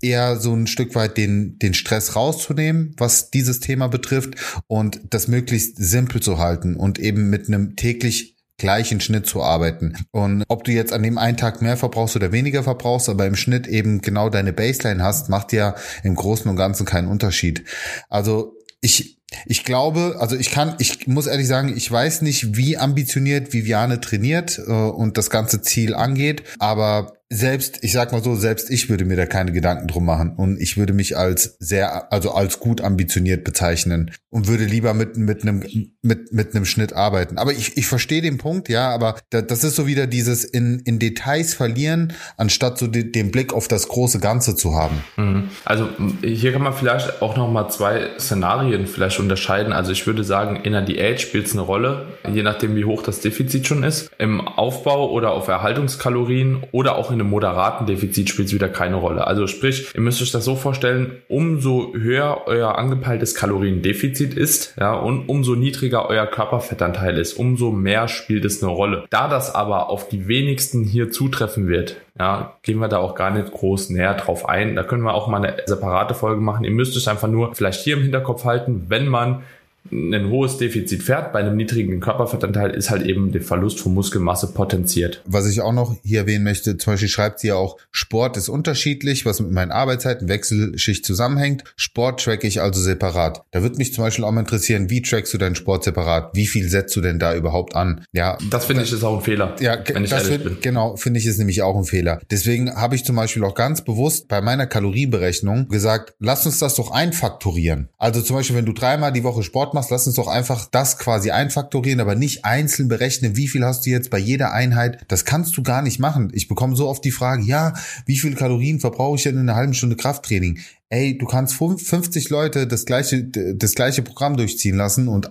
eher 0.03 0.41
so 0.41 0.53
ein 0.53 0.67
Stück 0.67 0.97
weit 0.97 1.17
den, 1.17 1.57
den 1.61 1.75
Stress 1.75 2.17
rauszunehmen, 2.17 2.93
was 2.97 3.31
dieses 3.31 3.61
Thema 3.61 3.87
betrifft 3.87 4.35
und 4.67 5.01
das 5.11 5.29
möglichst 5.29 5.77
simpel 5.77 6.21
zu 6.21 6.39
halten 6.39 6.75
und 6.75 6.99
eben 6.99 7.31
mit 7.31 7.47
einem 7.47 7.77
täglich 7.77 8.36
gleichen 8.59 9.01
Schnitt 9.01 9.27
zu 9.27 9.43
arbeiten. 9.43 9.95
Und 10.13 10.45
ob 10.49 10.65
du 10.65 10.73
jetzt 10.73 10.93
an 10.93 11.03
dem 11.03 11.19
einen 11.19 11.37
Tag 11.37 11.63
mehr 11.63 11.77
verbrauchst 11.77 12.17
oder 12.17 12.33
weniger 12.33 12.63
verbrauchst, 12.63 13.09
aber 13.09 13.27
im 13.27 13.37
Schnitt 13.37 13.67
eben 13.67 14.01
genau 14.01 14.31
deine 14.31 14.53
Baseline 14.53 15.03
hast, 15.03 15.29
macht 15.29 15.53
ja 15.53 15.75
im 16.03 16.15
Großen 16.15 16.51
und 16.51 16.57
Ganzen 16.57 16.87
keinen 16.87 17.09
Unterschied. 17.09 17.65
Also 18.09 18.55
ich, 18.81 19.19
ich 19.45 19.65
glaube, 19.65 20.17
also 20.19 20.37
ich 20.37 20.51
kann, 20.51 20.75
ich 20.79 21.07
muss 21.07 21.27
ehrlich 21.27 21.49
sagen, 21.49 21.75
ich 21.77 21.91
weiß 21.91 22.23
nicht, 22.23 22.57
wie 22.57 22.79
ambitioniert 22.79 23.53
Viviane 23.53 24.01
trainiert 24.01 24.59
äh, 24.59 24.71
und 24.71 25.19
das 25.19 25.31
ganze 25.31 25.61
Ziel 25.61 25.95
angeht, 25.95 26.43
aber 26.59 27.17
selbst, 27.29 27.79
ich 27.83 27.91
sag 27.91 28.13
mal 28.13 28.23
so, 28.23 28.37
selbst 28.37 28.71
ich 28.71 28.89
würde 28.89 29.05
mir 29.05 29.17
da 29.17 29.27
keine 29.27 29.51
Gedanken 29.51 29.89
drum 29.89 30.05
machen 30.05 30.37
und 30.37 30.61
ich 30.61 30.77
würde 30.77 30.93
mich 30.93 31.17
als 31.17 31.57
sehr, 31.59 32.13
also 32.13 32.31
als 32.31 32.61
gut 32.61 32.81
ambitioniert 32.81 33.43
bezeichnen 33.43 34.13
und 34.31 34.47
würde 34.47 34.65
lieber 34.65 34.95
mit, 34.95 35.17
mit 35.17 35.43
einem, 35.43 35.65
mit, 36.07 36.33
mit 36.33 36.55
einem 36.55 36.65
Schnitt 36.65 36.93
arbeiten. 36.93 37.39
Aber 37.39 37.53
ich, 37.53 37.77
ich 37.77 37.87
verstehe 37.87 38.23
den 38.23 38.39
Punkt, 38.39 38.69
ja, 38.69 38.91
aber 38.91 39.17
das 39.31 39.65
ist 39.65 39.77
so 39.77 39.87
wieder 39.87 40.07
dieses 40.07 40.45
in, 40.45 40.81
in 40.85 40.99
Details 40.99 41.55
verlieren, 41.55 42.13
anstatt 42.37 42.79
so 42.79 42.87
den, 42.87 43.13
den 43.13 43.31
Blick 43.31 43.53
auf 43.53 43.69
das 43.69 43.89
große 43.89 44.21
Ganze 44.21 44.55
zu 44.55 44.75
haben. 44.75 45.03
Mhm. 45.17 45.51
Also 45.65 45.89
hier 46.23 46.53
kann 46.53 46.63
man 46.63 46.73
vielleicht 46.73 47.21
auch 47.23 47.37
noch 47.37 47.51
mal 47.51 47.69
zwei 47.69 48.11
Szenarien 48.19 48.87
vielleicht 48.87 49.19
unterscheiden. 49.21 49.73
Also 49.73 49.93
ich 49.93 50.07
würde 50.07 50.25
sagen, 50.25 50.57
in 50.57 50.73
der 50.73 50.83
Diät 50.83 51.21
spielt 51.21 51.47
es 51.47 51.53
eine 51.53 51.63
Rolle, 51.63 52.07
je 52.33 52.43
nachdem 52.43 52.77
wie 52.77 52.85
hoch 52.85 53.03
das 53.03 53.21
Defizit 53.21 53.67
schon 53.67 53.83
ist, 53.83 54.11
im 54.19 54.41
Aufbau 54.41 55.11
oder 55.11 55.33
auf 55.33 55.49
Erhaltungskalorien 55.49 56.65
oder 56.73 56.97
auch 56.97 57.11
in 57.11 57.21
einem 57.21 57.31
moderaten 57.31 57.87
Defizit 57.87 58.29
spielt 58.31 58.49
es 58.49 58.55
wieder 58.55 58.69
keine 58.69 58.97
Rolle. 58.97 59.27
Also 59.27 59.47
sprich, 59.47 59.89
ihr 59.95 60.01
müsst 60.01 60.23
euch 60.23 60.31
das 60.31 60.45
so 60.45 60.57
vorstellen, 60.57 61.23
umso 61.29 61.93
höher 61.95 62.43
euer 62.47 62.79
angepeiltes 62.79 63.35
Kaloriendefizit 63.35 64.35
ist, 64.35 64.75
ja, 64.79 64.95
und 64.95 65.29
umso 65.29 65.55
niedriger 65.55 65.96
euer 66.05 66.27
Körperfettanteil 66.27 67.17
ist, 67.19 67.35
umso 67.35 67.71
mehr 67.71 68.09
spielt 68.09 68.45
es 68.45 68.63
eine 68.63 68.73
Rolle. 68.73 69.05
Da 69.11 69.29
das 69.29 69.55
aber 69.55 69.89
auf 69.89 70.09
die 70.09 70.29
wenigsten 70.29 70.85
hier 70.85 71.11
zutreffen 71.11 71.69
wird, 71.69 71.97
ja, 72.19 72.55
gehen 72.63 72.79
wir 72.79 72.89
da 72.89 72.99
auch 72.99 73.15
gar 73.15 73.31
nicht 73.31 73.51
groß 73.53 73.91
näher 73.91 74.15
drauf 74.15 74.49
ein. 74.49 74.77
Da 74.77 74.83
können 74.83 75.03
wir 75.03 75.15
auch 75.15 75.29
mal 75.29 75.45
eine 75.45 75.57
separate 75.67 76.15
Folge 76.15 76.41
machen. 76.41 76.65
Ihr 76.65 76.71
müsst 76.71 76.97
euch 76.97 77.09
einfach 77.09 77.29
nur 77.29 77.55
vielleicht 77.55 77.83
hier 77.83 77.97
im 77.97 78.03
Hinterkopf 78.03 78.45
halten, 78.45 78.87
wenn 78.89 79.09
man 79.09 79.43
ein 79.91 80.31
hohes 80.31 80.59
Defizit 80.59 81.03
fährt, 81.03 81.33
bei 81.33 81.41
einem 81.41 81.57
niedrigen 81.57 82.01
Körperfettanteil 82.01 82.71
ist 82.71 82.91
halt 82.91 83.07
eben 83.07 83.33
der 83.33 83.43
Verlust 83.43 83.81
von 83.81 83.95
Muskelmasse 83.95 84.53
potenziert. 84.53 85.23
Was 85.27 85.49
ich 85.49 85.61
auch 85.61 85.73
noch 85.73 85.97
hier 86.03 86.21
erwähnen 86.21 86.45
möchte, 86.45 86.77
zum 86.77 86.95
Beispiel 86.95 87.09
schreibt 87.09 87.41
sie 87.41 87.49
ja 87.49 87.57
auch, 87.57 87.79
Sport 87.91 88.37
ist 88.37 88.49
unterschiedlich, 88.49 89.27
was 89.27 89.41
mit 89.41 89.51
meinen 89.51 89.71
Arbeitszeiten, 89.71 90.29
Wechselschicht 90.29 91.05
zusammenhängt. 91.05 91.65
Sport 91.77 92.23
track 92.23 92.45
ich 92.45 92.61
also 92.61 92.81
separat. 92.81 93.43
Da 93.51 93.63
würde 93.63 93.77
mich 93.77 93.95
zum 93.95 94.05
Beispiel 94.05 94.25
auch 94.25 94.33
mal 94.33 94.41
interessieren, 94.41 94.91
wie 94.91 95.03
trackst 95.03 95.33
du 95.35 95.39
deinen 95.39 95.55
Sport 95.55 95.85
separat? 95.85 96.31
Wie 96.35 96.47
viel 96.47 96.69
setzt 96.69 96.95
du 96.97 97.01
denn 97.01 97.19
da 97.19 97.35
überhaupt 97.35 97.75
an? 97.77 98.05
Ja. 98.13 98.39
Das 98.51 98.67
finde 98.67 98.83
ich 98.83 98.93
ist 98.93 99.05
auch 99.05 99.19
ein 99.19 99.23
Fehler. 99.23 99.57
Ja, 99.61 99.79
wenn 99.87 100.05
ich 100.05 100.11
das 100.11 100.29
find, 100.29 100.45
bin. 100.45 100.57
genau, 100.61 100.97
finde 100.97 101.21
ich 101.21 101.27
ist 101.27 101.39
nämlich 101.39 101.63
auch 101.63 101.77
ein 101.77 101.85
Fehler. 101.85 102.21
Deswegen 102.31 102.75
habe 102.75 102.95
ich 102.95 103.05
zum 103.05 103.17
Beispiel 103.17 103.45
auch 103.45 103.55
ganz 103.55 103.83
bewusst 103.83 104.29
bei 104.29 104.41
meiner 104.41 104.67
Kalorienberechnung 104.67 105.69
gesagt, 105.69 106.15
lass 106.19 106.47
uns 106.47 106.59
das 106.59 106.75
doch 106.75 106.91
einfaktorieren. 106.91 107.89
Also 107.99 108.23
zum 108.23 108.37
Beispiel, 108.37 108.57
wenn 108.57 108.67
du 108.67 108.73
dreimal 108.73 109.13
die 109.13 109.25
Woche 109.25 109.43
Sport 109.43 109.75
machst, 109.77 109.91
lass 109.91 110.07
uns 110.07 110.17
doch 110.17 110.27
einfach 110.27 110.67
das 110.67 110.99
quasi 110.99 111.31
einfaktorieren, 111.31 112.01
aber 112.01 112.17
nicht 112.17 112.45
einzeln 112.45 112.89
berechnen, 112.89 113.37
wie 113.37 113.47
viel 113.47 113.65
hast 113.65 113.87
du 113.87 113.91
jetzt 113.91 114.11
bei 114.11 114.19
jeder 114.19 114.53
Einheit. 114.53 115.05
Das 115.09 115.25
kannst 115.25 115.57
du 115.57 115.63
gar 115.63 115.83
nicht 115.83 116.01
machen. 116.01 116.31
Ich 116.33 116.49
bekomme 116.49 116.75
so 116.75 116.89
oft 116.89 117.05
die 117.05 117.13
Frage, 117.13 117.45
ja, 117.45 117.75
wie 118.07 118.17
viele 118.19 118.35
Kalorien 118.35 118.81
verbrauche 118.81 119.17
ich 119.17 119.23
denn 119.23 119.35
in 119.35 119.43
einer 119.43 119.55
halben 119.55 119.75
Stunde 119.75 119.95
Krafttraining? 119.95 120.59
Ey, 120.89 121.19
du 121.19 121.27
kannst 121.27 121.55
50 121.55 122.31
Leute 122.31 122.67
das 122.67 122.85
gleiche, 122.85 123.25
das 123.25 123.75
gleiche 123.75 124.03
Programm 124.03 124.37
durchziehen 124.37 124.77
lassen 124.77 125.09
und 125.09 125.31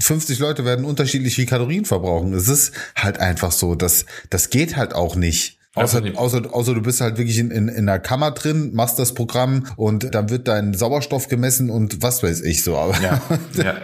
50 0.00 0.38
Leute 0.38 0.64
werden 0.64 0.84
unterschiedlich 0.84 1.34
viel 1.34 1.46
Kalorien 1.46 1.84
verbrauchen. 1.84 2.34
Es 2.34 2.48
ist 2.48 2.72
halt 2.94 3.18
einfach 3.18 3.52
so. 3.52 3.74
Das, 3.74 4.04
das 4.30 4.50
geht 4.50 4.76
halt 4.76 4.94
auch 4.94 5.16
nicht. 5.16 5.55
Außer, 5.76 6.02
außer, 6.14 6.42
außer 6.50 6.74
du 6.74 6.80
bist 6.80 7.02
halt 7.02 7.18
wirklich 7.18 7.38
in, 7.38 7.50
in, 7.50 7.68
in 7.68 7.88
einer 7.88 7.98
Kammer 7.98 8.30
drin, 8.30 8.70
machst 8.72 8.98
das 8.98 9.12
Programm 9.12 9.66
und 9.76 10.14
dann 10.14 10.30
wird 10.30 10.48
dein 10.48 10.72
Sauerstoff 10.72 11.28
gemessen 11.28 11.68
und 11.68 12.02
was 12.02 12.22
weiß 12.22 12.40
ich 12.40 12.64
so. 12.64 12.76
Aber 12.76 12.94
ja, 13.00 13.20
ja. 13.62 13.74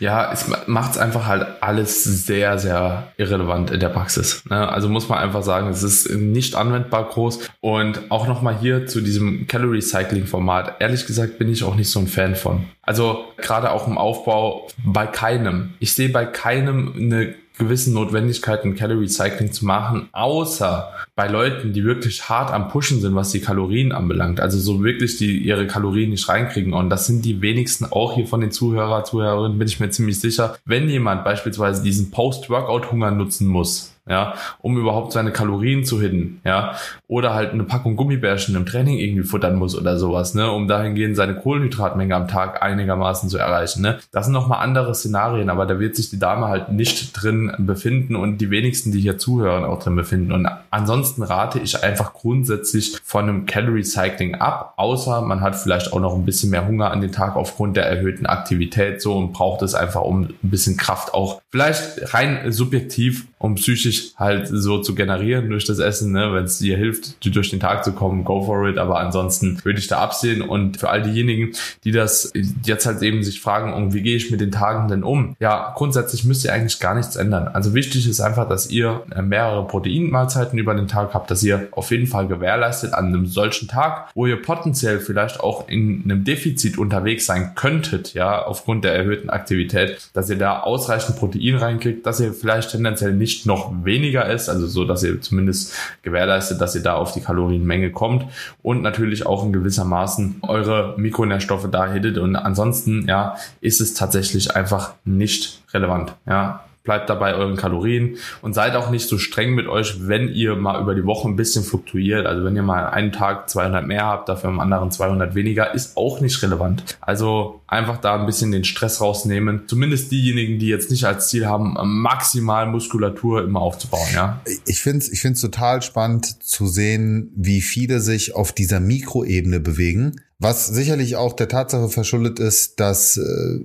ja 0.00 0.32
es 0.32 0.46
macht 0.66 0.98
einfach 0.98 1.26
halt 1.26 1.46
alles 1.60 2.02
sehr, 2.02 2.58
sehr 2.58 3.12
irrelevant 3.16 3.70
in 3.70 3.78
der 3.78 3.90
Praxis. 3.90 4.42
Ne? 4.50 4.68
Also 4.68 4.88
muss 4.88 5.08
man 5.08 5.18
einfach 5.18 5.44
sagen, 5.44 5.68
es 5.68 5.84
ist 5.84 6.10
nicht 6.10 6.56
anwendbar 6.56 7.08
groß. 7.08 7.38
Und 7.60 8.10
auch 8.10 8.26
nochmal 8.26 8.58
hier 8.58 8.86
zu 8.86 9.00
diesem 9.00 9.46
Calorie 9.46 9.82
Cycling 9.82 10.26
Format. 10.26 10.80
Ehrlich 10.80 11.06
gesagt 11.06 11.38
bin 11.38 11.48
ich 11.48 11.62
auch 11.62 11.76
nicht 11.76 11.90
so 11.90 12.00
ein 12.00 12.08
Fan 12.08 12.34
von. 12.34 12.66
Also 12.82 13.24
gerade 13.36 13.70
auch 13.70 13.86
im 13.86 13.98
Aufbau 13.98 14.68
bei 14.84 15.06
keinem. 15.06 15.74
Ich 15.78 15.94
sehe 15.94 16.08
bei 16.08 16.24
keinem 16.24 16.92
eine 16.96 17.34
gewissen 17.58 17.94
Notwendigkeiten 17.94 18.74
Calorie 18.74 19.08
Cycling 19.08 19.52
zu 19.52 19.64
machen, 19.64 20.08
außer 20.12 20.92
bei 21.14 21.28
Leuten, 21.28 21.72
die 21.72 21.84
wirklich 21.84 22.28
hart 22.28 22.52
am 22.52 22.68
Pushen 22.68 23.00
sind, 23.00 23.14
was 23.14 23.30
die 23.30 23.40
Kalorien 23.40 23.92
anbelangt. 23.92 24.40
Also 24.40 24.58
so 24.58 24.84
wirklich, 24.84 25.16
die 25.16 25.38
ihre 25.38 25.66
Kalorien 25.66 26.10
nicht 26.10 26.28
reinkriegen. 26.28 26.72
Und 26.72 26.90
das 26.90 27.06
sind 27.06 27.24
die 27.24 27.40
wenigsten 27.40 27.86
auch 27.86 28.14
hier 28.14 28.26
von 28.26 28.40
den 28.40 28.50
Zuhörer, 28.50 29.04
Zuhörerinnen, 29.04 29.58
bin 29.58 29.68
ich 29.68 29.80
mir 29.80 29.90
ziemlich 29.90 30.20
sicher. 30.20 30.56
Wenn 30.64 30.88
jemand 30.88 31.24
beispielsweise 31.24 31.82
diesen 31.82 32.10
Post-Workout-Hunger 32.10 33.10
nutzen 33.10 33.46
muss, 33.46 33.95
ja, 34.08 34.34
um 34.60 34.78
überhaupt 34.78 35.12
seine 35.12 35.32
Kalorien 35.32 35.84
zu 35.84 36.00
hitten, 36.00 36.40
ja, 36.44 36.76
oder 37.08 37.34
halt 37.34 37.52
eine 37.52 37.64
Packung 37.64 37.96
Gummibärchen 37.96 38.54
im 38.54 38.64
Training 38.64 38.98
irgendwie 38.98 39.24
futtern 39.24 39.56
muss 39.56 39.76
oder 39.76 39.98
sowas, 39.98 40.34
ne, 40.34 40.50
um 40.50 40.68
dahingehend 40.68 41.16
seine 41.16 41.34
Kohlenhydratmenge 41.34 42.14
am 42.14 42.28
Tag 42.28 42.62
einigermaßen 42.62 43.28
zu 43.28 43.38
erreichen, 43.38 43.82
ne. 43.82 43.98
Das 44.12 44.26
sind 44.26 44.32
nochmal 44.32 44.62
andere 44.62 44.94
Szenarien, 44.94 45.50
aber 45.50 45.66
da 45.66 45.80
wird 45.80 45.96
sich 45.96 46.08
die 46.10 46.18
Dame 46.18 46.46
halt 46.46 46.70
nicht 46.70 47.12
drin 47.20 47.52
befinden 47.58 48.14
und 48.14 48.38
die 48.38 48.50
wenigsten, 48.50 48.92
die 48.92 49.00
hier 49.00 49.18
zuhören, 49.18 49.64
auch 49.64 49.82
drin 49.82 49.96
befinden. 49.96 50.32
Und 50.32 50.48
ansonsten 50.70 51.22
rate 51.22 51.58
ich 51.58 51.82
einfach 51.82 52.12
grundsätzlich 52.12 52.98
von 53.02 53.28
einem 53.28 53.46
Calorie 53.46 53.82
Cycling 53.82 54.36
ab, 54.36 54.74
außer 54.76 55.20
man 55.22 55.40
hat 55.40 55.56
vielleicht 55.56 55.92
auch 55.92 56.00
noch 56.00 56.14
ein 56.14 56.24
bisschen 56.24 56.50
mehr 56.50 56.66
Hunger 56.66 56.90
an 56.92 57.00
den 57.00 57.12
Tag 57.12 57.34
aufgrund 57.34 57.76
der 57.76 57.86
erhöhten 57.86 58.26
Aktivität 58.26 59.02
so 59.02 59.16
und 59.16 59.32
braucht 59.32 59.62
es 59.62 59.74
einfach 59.74 60.02
um 60.02 60.22
ein 60.22 60.34
bisschen 60.42 60.76
Kraft 60.76 61.14
auch 61.14 61.40
vielleicht 61.50 62.14
rein 62.14 62.52
subjektiv 62.52 63.26
um 63.38 63.54
psychisch 63.54 63.95
halt 64.16 64.48
so 64.48 64.80
zu 64.80 64.94
generieren 64.94 65.48
durch 65.50 65.64
das 65.64 65.78
Essen, 65.78 66.12
ne? 66.12 66.32
wenn 66.32 66.44
es 66.44 66.58
dir 66.58 66.76
hilft, 66.76 67.24
durch 67.24 67.50
den 67.50 67.60
Tag 67.60 67.84
zu 67.84 67.92
kommen, 67.92 68.24
go 68.24 68.42
for 68.42 68.68
it. 68.68 68.78
Aber 68.78 69.00
ansonsten 69.00 69.58
würde 69.64 69.78
ich 69.78 69.88
da 69.88 69.98
absehen. 69.98 70.42
Und 70.42 70.78
für 70.78 70.88
all 70.88 71.02
diejenigen, 71.02 71.52
die 71.84 71.92
das 71.92 72.32
jetzt 72.64 72.86
halt 72.86 73.02
eben 73.02 73.22
sich 73.22 73.40
fragen, 73.40 73.72
oh, 73.74 73.92
wie 73.92 74.02
gehe 74.02 74.16
ich 74.16 74.30
mit 74.30 74.40
den 74.40 74.52
Tagen 74.52 74.88
denn 74.88 75.02
um? 75.02 75.36
Ja, 75.40 75.72
grundsätzlich 75.76 76.24
müsst 76.24 76.44
ihr 76.44 76.52
eigentlich 76.52 76.80
gar 76.80 76.94
nichts 76.94 77.16
ändern. 77.16 77.48
Also 77.48 77.74
wichtig 77.74 78.08
ist 78.08 78.20
einfach, 78.20 78.48
dass 78.48 78.70
ihr 78.70 79.02
äh, 79.14 79.22
mehrere 79.22 79.66
Proteinmahlzeiten 79.66 80.58
über 80.58 80.74
den 80.74 80.88
Tag 80.88 81.14
habt, 81.14 81.30
dass 81.30 81.42
ihr 81.42 81.68
auf 81.72 81.90
jeden 81.90 82.06
Fall 82.06 82.26
gewährleistet 82.26 82.94
an 82.94 83.06
einem 83.06 83.26
solchen 83.26 83.68
Tag, 83.68 84.10
wo 84.14 84.26
ihr 84.26 84.40
potenziell 84.40 85.00
vielleicht 85.00 85.40
auch 85.40 85.68
in 85.68 86.02
einem 86.04 86.24
Defizit 86.24 86.78
unterwegs 86.78 87.26
sein 87.26 87.52
könntet, 87.54 88.14
ja, 88.14 88.42
aufgrund 88.42 88.84
der 88.84 88.94
erhöhten 88.94 89.30
Aktivität, 89.30 90.10
dass 90.12 90.30
ihr 90.30 90.38
da 90.38 90.60
ausreichend 90.60 91.16
Protein 91.16 91.56
reinkriegt, 91.56 92.06
dass 92.06 92.20
ihr 92.20 92.32
vielleicht 92.32 92.70
tendenziell 92.70 93.12
nicht 93.12 93.46
noch 93.46 93.72
weniger 93.86 94.28
ist, 94.30 94.48
also 94.48 94.66
so, 94.66 94.84
dass 94.84 95.02
ihr 95.02 95.20
zumindest 95.20 95.72
gewährleistet, 96.02 96.60
dass 96.60 96.74
ihr 96.74 96.82
da 96.82 96.94
auf 96.94 97.12
die 97.12 97.20
Kalorienmenge 97.20 97.90
kommt 97.90 98.26
und 98.62 98.82
natürlich 98.82 99.26
auch 99.26 99.44
in 99.44 99.52
gewissermaßen 99.52 100.36
eure 100.42 100.94
Mikronährstoffe 100.98 101.68
da 101.70 101.90
hittet. 101.90 102.18
Und 102.18 102.36
ansonsten, 102.36 103.06
ja, 103.08 103.36
ist 103.60 103.80
es 103.80 103.94
tatsächlich 103.94 104.54
einfach 104.54 104.94
nicht 105.04 105.62
relevant, 105.72 106.14
ja 106.26 106.60
bleibt 106.86 107.10
dabei 107.10 107.34
euren 107.34 107.56
Kalorien 107.56 108.16
und 108.40 108.54
seid 108.54 108.74
auch 108.76 108.90
nicht 108.90 109.08
so 109.08 109.18
streng 109.18 109.54
mit 109.54 109.66
euch, 109.66 110.08
wenn 110.08 110.28
ihr 110.28 110.56
mal 110.56 110.80
über 110.80 110.94
die 110.94 111.04
Woche 111.04 111.28
ein 111.28 111.36
bisschen 111.36 111.64
fluktuiert. 111.64 112.24
Also 112.24 112.44
wenn 112.44 112.56
ihr 112.56 112.62
mal 112.62 112.86
einen 112.86 113.12
Tag 113.12 113.50
200 113.50 113.86
mehr 113.86 114.06
habt, 114.06 114.30
dafür 114.30 114.48
am 114.48 114.60
anderen 114.60 114.90
200 114.90 115.34
weniger, 115.34 115.74
ist 115.74 115.96
auch 115.98 116.20
nicht 116.20 116.42
relevant. 116.42 116.96
Also 117.00 117.60
einfach 117.66 117.98
da 117.98 118.18
ein 118.18 118.26
bisschen 118.26 118.52
den 118.52 118.64
Stress 118.64 119.00
rausnehmen. 119.00 119.62
Zumindest 119.66 120.10
diejenigen, 120.10 120.58
die 120.58 120.68
jetzt 120.68 120.90
nicht 120.90 121.04
als 121.04 121.28
Ziel 121.28 121.46
haben, 121.46 121.76
maximal 121.82 122.66
Muskulatur 122.66 123.44
immer 123.44 123.60
aufzubauen. 123.60 124.08
Ja. 124.14 124.40
Ich 124.66 124.80
finde 124.80 124.98
es 124.98 125.12
ich 125.12 125.20
find's 125.20 125.40
total 125.40 125.82
spannend 125.82 126.42
zu 126.42 126.66
sehen, 126.66 127.32
wie 127.34 127.60
viele 127.60 128.00
sich 128.00 128.34
auf 128.34 128.52
dieser 128.52 128.80
Mikroebene 128.80 129.60
bewegen. 129.60 130.20
Was 130.38 130.66
sicherlich 130.66 131.16
auch 131.16 131.32
der 131.32 131.48
Tatsache 131.48 131.88
verschuldet 131.88 132.38
ist, 132.38 132.78
dass 132.78 133.16
äh, 133.16 133.64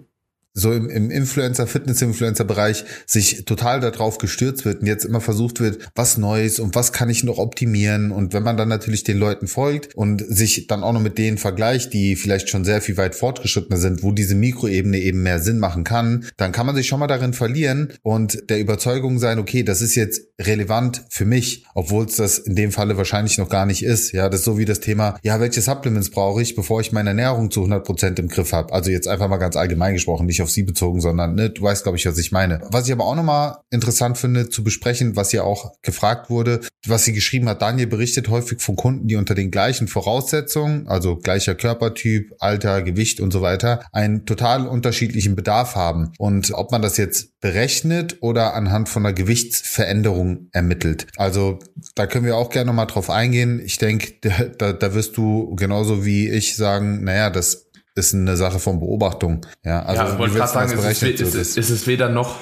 so 0.53 0.71
im, 0.71 0.89
im 0.89 1.09
Influencer, 1.09 1.65
Fitness-Influencer-Bereich 1.67 2.83
sich 3.05 3.45
total 3.45 3.79
darauf 3.79 4.17
gestürzt 4.17 4.65
wird 4.65 4.81
und 4.81 4.87
jetzt 4.87 5.05
immer 5.05 5.21
versucht 5.21 5.59
wird, 5.59 5.89
was 5.95 6.17
Neues 6.17 6.59
und 6.59 6.75
was 6.75 6.91
kann 6.91 7.09
ich 7.09 7.23
noch 7.23 7.37
optimieren. 7.37 8.11
Und 8.11 8.33
wenn 8.33 8.43
man 8.43 8.57
dann 8.57 8.67
natürlich 8.67 9.03
den 9.03 9.17
Leuten 9.17 9.47
folgt 9.47 9.95
und 9.95 10.23
sich 10.27 10.67
dann 10.67 10.83
auch 10.83 10.93
noch 10.93 11.01
mit 11.01 11.17
denen 11.17 11.37
vergleicht, 11.37 11.93
die 11.93 12.15
vielleicht 12.15 12.49
schon 12.49 12.65
sehr 12.65 12.81
viel 12.81 12.97
weit 12.97 13.15
fortgeschrittener 13.15 13.77
sind, 13.77 14.03
wo 14.03 14.11
diese 14.11 14.35
Mikroebene 14.35 14.99
eben 14.99 15.23
mehr 15.23 15.39
Sinn 15.39 15.59
machen 15.59 15.83
kann, 15.83 16.25
dann 16.37 16.51
kann 16.51 16.65
man 16.65 16.75
sich 16.75 16.87
schon 16.87 16.99
mal 16.99 17.07
darin 17.07 17.33
verlieren 17.33 17.93
und 18.01 18.49
der 18.49 18.59
Überzeugung 18.59 19.19
sein, 19.19 19.39
okay, 19.39 19.63
das 19.63 19.81
ist 19.81 19.95
jetzt 19.95 20.21
relevant 20.39 21.05
für 21.09 21.25
mich, 21.25 21.65
obwohl 21.75 22.05
es 22.05 22.17
das 22.17 22.39
in 22.39 22.55
dem 22.55 22.71
Falle 22.71 22.97
wahrscheinlich 22.97 23.37
noch 23.37 23.49
gar 23.49 23.65
nicht 23.65 23.83
ist. 23.83 24.11
Ja, 24.11 24.27
das 24.27 24.41
ist 24.41 24.45
so 24.45 24.57
wie 24.57 24.65
das 24.65 24.79
Thema, 24.81 25.17
ja, 25.23 25.39
welche 25.39 25.61
Supplements 25.61 26.09
brauche 26.09 26.41
ich, 26.41 26.55
bevor 26.55 26.81
ich 26.81 26.91
meine 26.91 27.09
Ernährung 27.09 27.51
zu 27.51 27.61
100 27.61 27.85
Prozent 27.85 28.19
im 28.19 28.27
Griff 28.27 28.51
habe. 28.51 28.73
Also 28.73 28.91
jetzt 28.91 29.07
einfach 29.07 29.29
mal 29.29 29.37
ganz 29.37 29.55
allgemein 29.55 29.93
gesprochen, 29.93 30.25
nicht 30.25 30.40
auf 30.41 30.49
sie 30.49 30.63
bezogen, 30.63 31.01
sondern 31.01 31.35
ne, 31.35 31.49
du 31.49 31.61
weißt, 31.61 31.83
glaube 31.83 31.97
ich, 31.97 32.05
was 32.05 32.17
ich 32.17 32.31
meine. 32.31 32.61
Was 32.69 32.87
ich 32.87 32.93
aber 32.93 33.05
auch 33.05 33.15
nochmal 33.15 33.57
interessant 33.69 34.17
finde 34.17 34.49
zu 34.49 34.63
besprechen, 34.63 35.15
was 35.15 35.31
ja 35.31 35.43
auch 35.43 35.73
gefragt 35.81 36.29
wurde, 36.29 36.61
was 36.85 37.05
sie 37.05 37.13
geschrieben 37.13 37.47
hat, 37.49 37.61
Daniel 37.61 37.87
berichtet 37.87 38.29
häufig 38.29 38.61
von 38.61 38.75
Kunden, 38.75 39.07
die 39.07 39.15
unter 39.15 39.35
den 39.35 39.51
gleichen 39.51 39.87
Voraussetzungen, 39.87 40.87
also 40.87 41.17
gleicher 41.17 41.55
Körpertyp, 41.55 42.33
Alter, 42.39 42.81
Gewicht 42.81 43.19
und 43.19 43.31
so 43.31 43.41
weiter, 43.41 43.85
einen 43.91 44.25
total 44.25 44.67
unterschiedlichen 44.67 45.35
Bedarf 45.35 45.75
haben. 45.75 46.11
Und 46.17 46.51
ob 46.53 46.71
man 46.71 46.81
das 46.81 46.97
jetzt 46.97 47.39
berechnet 47.41 48.17
oder 48.21 48.53
anhand 48.53 48.87
von 48.87 49.05
einer 49.05 49.13
Gewichtsveränderung 49.13 50.49
ermittelt. 50.51 51.07
Also 51.17 51.59
da 51.95 52.07
können 52.07 52.25
wir 52.25 52.37
auch 52.37 52.51
gerne 52.51 52.67
nochmal 52.67 52.87
drauf 52.87 53.09
eingehen. 53.09 53.61
Ich 53.63 53.77
denke, 53.77 54.13
da, 54.57 54.73
da 54.73 54.93
wirst 54.93 55.17
du 55.17 55.55
genauso 55.55 56.05
wie 56.05 56.29
ich 56.29 56.55
sagen, 56.55 57.03
naja, 57.03 57.29
das 57.29 57.70
ist 58.07 58.15
eine 58.15 58.35
Sache 58.35 58.59
von 58.59 58.79
Beobachtung. 58.79 59.45
Ja, 59.63 59.83
also 59.83 60.03
ja, 60.03 60.13
ich 60.13 60.17
wollte 60.19 60.35
gerade 60.35 60.51
sagen, 60.51 60.71
ist 60.71 60.85
es, 60.85 61.03
ist, 61.03 61.35
es, 61.35 61.57
ist 61.57 61.69
es 61.69 61.87
weder 61.87 62.09
noch 62.09 62.35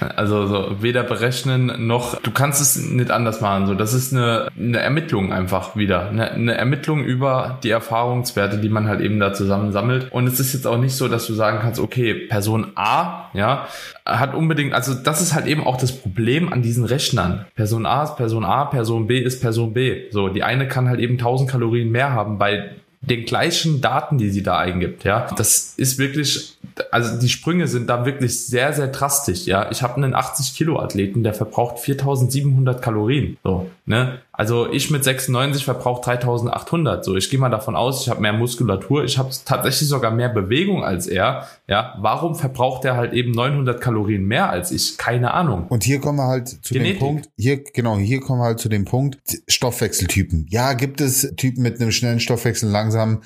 also 0.00 0.46
so, 0.46 0.82
weder 0.82 1.02
berechnen 1.02 1.86
noch, 1.86 2.20
du 2.20 2.30
kannst 2.30 2.60
es 2.60 2.76
nicht 2.76 3.10
anders 3.10 3.40
machen. 3.40 3.66
So, 3.66 3.74
das 3.74 3.94
ist 3.94 4.12
eine, 4.12 4.48
eine 4.56 4.78
Ermittlung 4.78 5.32
einfach 5.32 5.76
wieder. 5.76 6.08
Eine, 6.08 6.30
eine 6.30 6.54
Ermittlung 6.54 7.04
über 7.04 7.58
die 7.62 7.70
Erfahrungswerte, 7.70 8.58
die 8.58 8.68
man 8.68 8.86
halt 8.86 9.00
eben 9.00 9.18
da 9.18 9.32
zusammen 9.32 9.72
sammelt. 9.72 10.12
Und 10.12 10.26
es 10.26 10.40
ist 10.40 10.52
jetzt 10.52 10.66
auch 10.66 10.78
nicht 10.78 10.94
so, 10.94 11.08
dass 11.08 11.26
du 11.26 11.34
sagen 11.34 11.58
kannst, 11.60 11.80
okay, 11.80 12.14
Person 12.14 12.72
A, 12.76 13.30
ja, 13.34 13.66
hat 14.04 14.34
unbedingt, 14.34 14.72
also 14.72 14.94
das 14.94 15.20
ist 15.20 15.34
halt 15.34 15.46
eben 15.46 15.66
auch 15.66 15.76
das 15.76 15.92
Problem 15.92 16.52
an 16.52 16.62
diesen 16.62 16.84
Rechnern. 16.84 17.46
Person 17.54 17.86
A 17.86 18.04
ist 18.04 18.16
Person 18.16 18.44
A, 18.44 18.66
Person 18.66 19.06
B 19.06 19.18
ist 19.18 19.40
Person 19.40 19.72
B. 19.72 20.10
So, 20.10 20.28
die 20.28 20.42
eine 20.42 20.68
kann 20.68 20.88
halt 20.88 21.00
eben 21.00 21.14
1000 21.14 21.50
Kalorien 21.50 21.90
mehr 21.90 22.12
haben 22.12 22.38
bei 22.38 22.70
den 23.00 23.24
gleichen 23.24 23.80
Daten, 23.80 24.18
die 24.18 24.30
sie 24.30 24.42
da 24.42 24.58
eingibt, 24.58 25.04
ja. 25.04 25.28
Das 25.36 25.74
ist 25.76 25.98
wirklich, 25.98 26.58
also 26.90 27.18
die 27.18 27.28
Sprünge 27.28 27.68
sind 27.68 27.88
da 27.88 28.04
wirklich 28.04 28.46
sehr, 28.46 28.72
sehr 28.72 28.88
drastisch, 28.88 29.46
ja. 29.46 29.70
Ich 29.70 29.82
habe 29.82 29.96
einen 29.96 30.14
80 30.14 30.54
Kilo 30.54 30.80
Athleten, 30.80 31.22
der 31.22 31.34
verbraucht 31.34 31.78
4700 31.78 32.82
Kalorien, 32.82 33.36
so, 33.44 33.70
ne. 33.86 34.18
Also 34.38 34.70
ich 34.70 34.88
mit 34.92 35.02
96 35.02 35.64
verbrauche 35.64 36.00
3800. 36.00 37.04
So, 37.04 37.16
ich 37.16 37.28
gehe 37.28 37.40
mal 37.40 37.48
davon 37.48 37.74
aus, 37.74 38.02
ich 38.02 38.08
habe 38.08 38.20
mehr 38.20 38.32
Muskulatur, 38.32 39.02
ich 39.02 39.18
habe 39.18 39.30
tatsächlich 39.44 39.88
sogar 39.88 40.12
mehr 40.12 40.28
Bewegung 40.28 40.84
als 40.84 41.08
er. 41.08 41.48
Ja, 41.66 41.96
warum 41.98 42.36
verbraucht 42.36 42.84
er 42.84 42.96
halt 42.96 43.14
eben 43.14 43.32
900 43.32 43.80
Kalorien 43.80 44.24
mehr 44.26 44.48
als 44.48 44.70
ich? 44.70 44.96
Keine 44.96 45.34
Ahnung. 45.34 45.66
Und 45.68 45.82
hier 45.82 46.00
kommen 46.00 46.18
wir 46.18 46.28
halt 46.28 46.48
zu 46.48 46.72
Genetik. 46.72 46.94
dem 46.94 46.98
Punkt. 47.00 47.30
Hier 47.36 47.64
genau, 47.64 47.96
hier 47.96 48.20
kommen 48.20 48.40
wir 48.40 48.44
halt 48.44 48.60
zu 48.60 48.68
dem 48.68 48.84
Punkt 48.84 49.18
Stoffwechseltypen. 49.48 50.46
Ja, 50.48 50.74
gibt 50.74 51.00
es 51.00 51.34
Typen 51.36 51.64
mit 51.64 51.80
einem 51.80 51.90
schnellen 51.90 52.20
Stoffwechsel 52.20 52.70
langsam? 52.70 53.22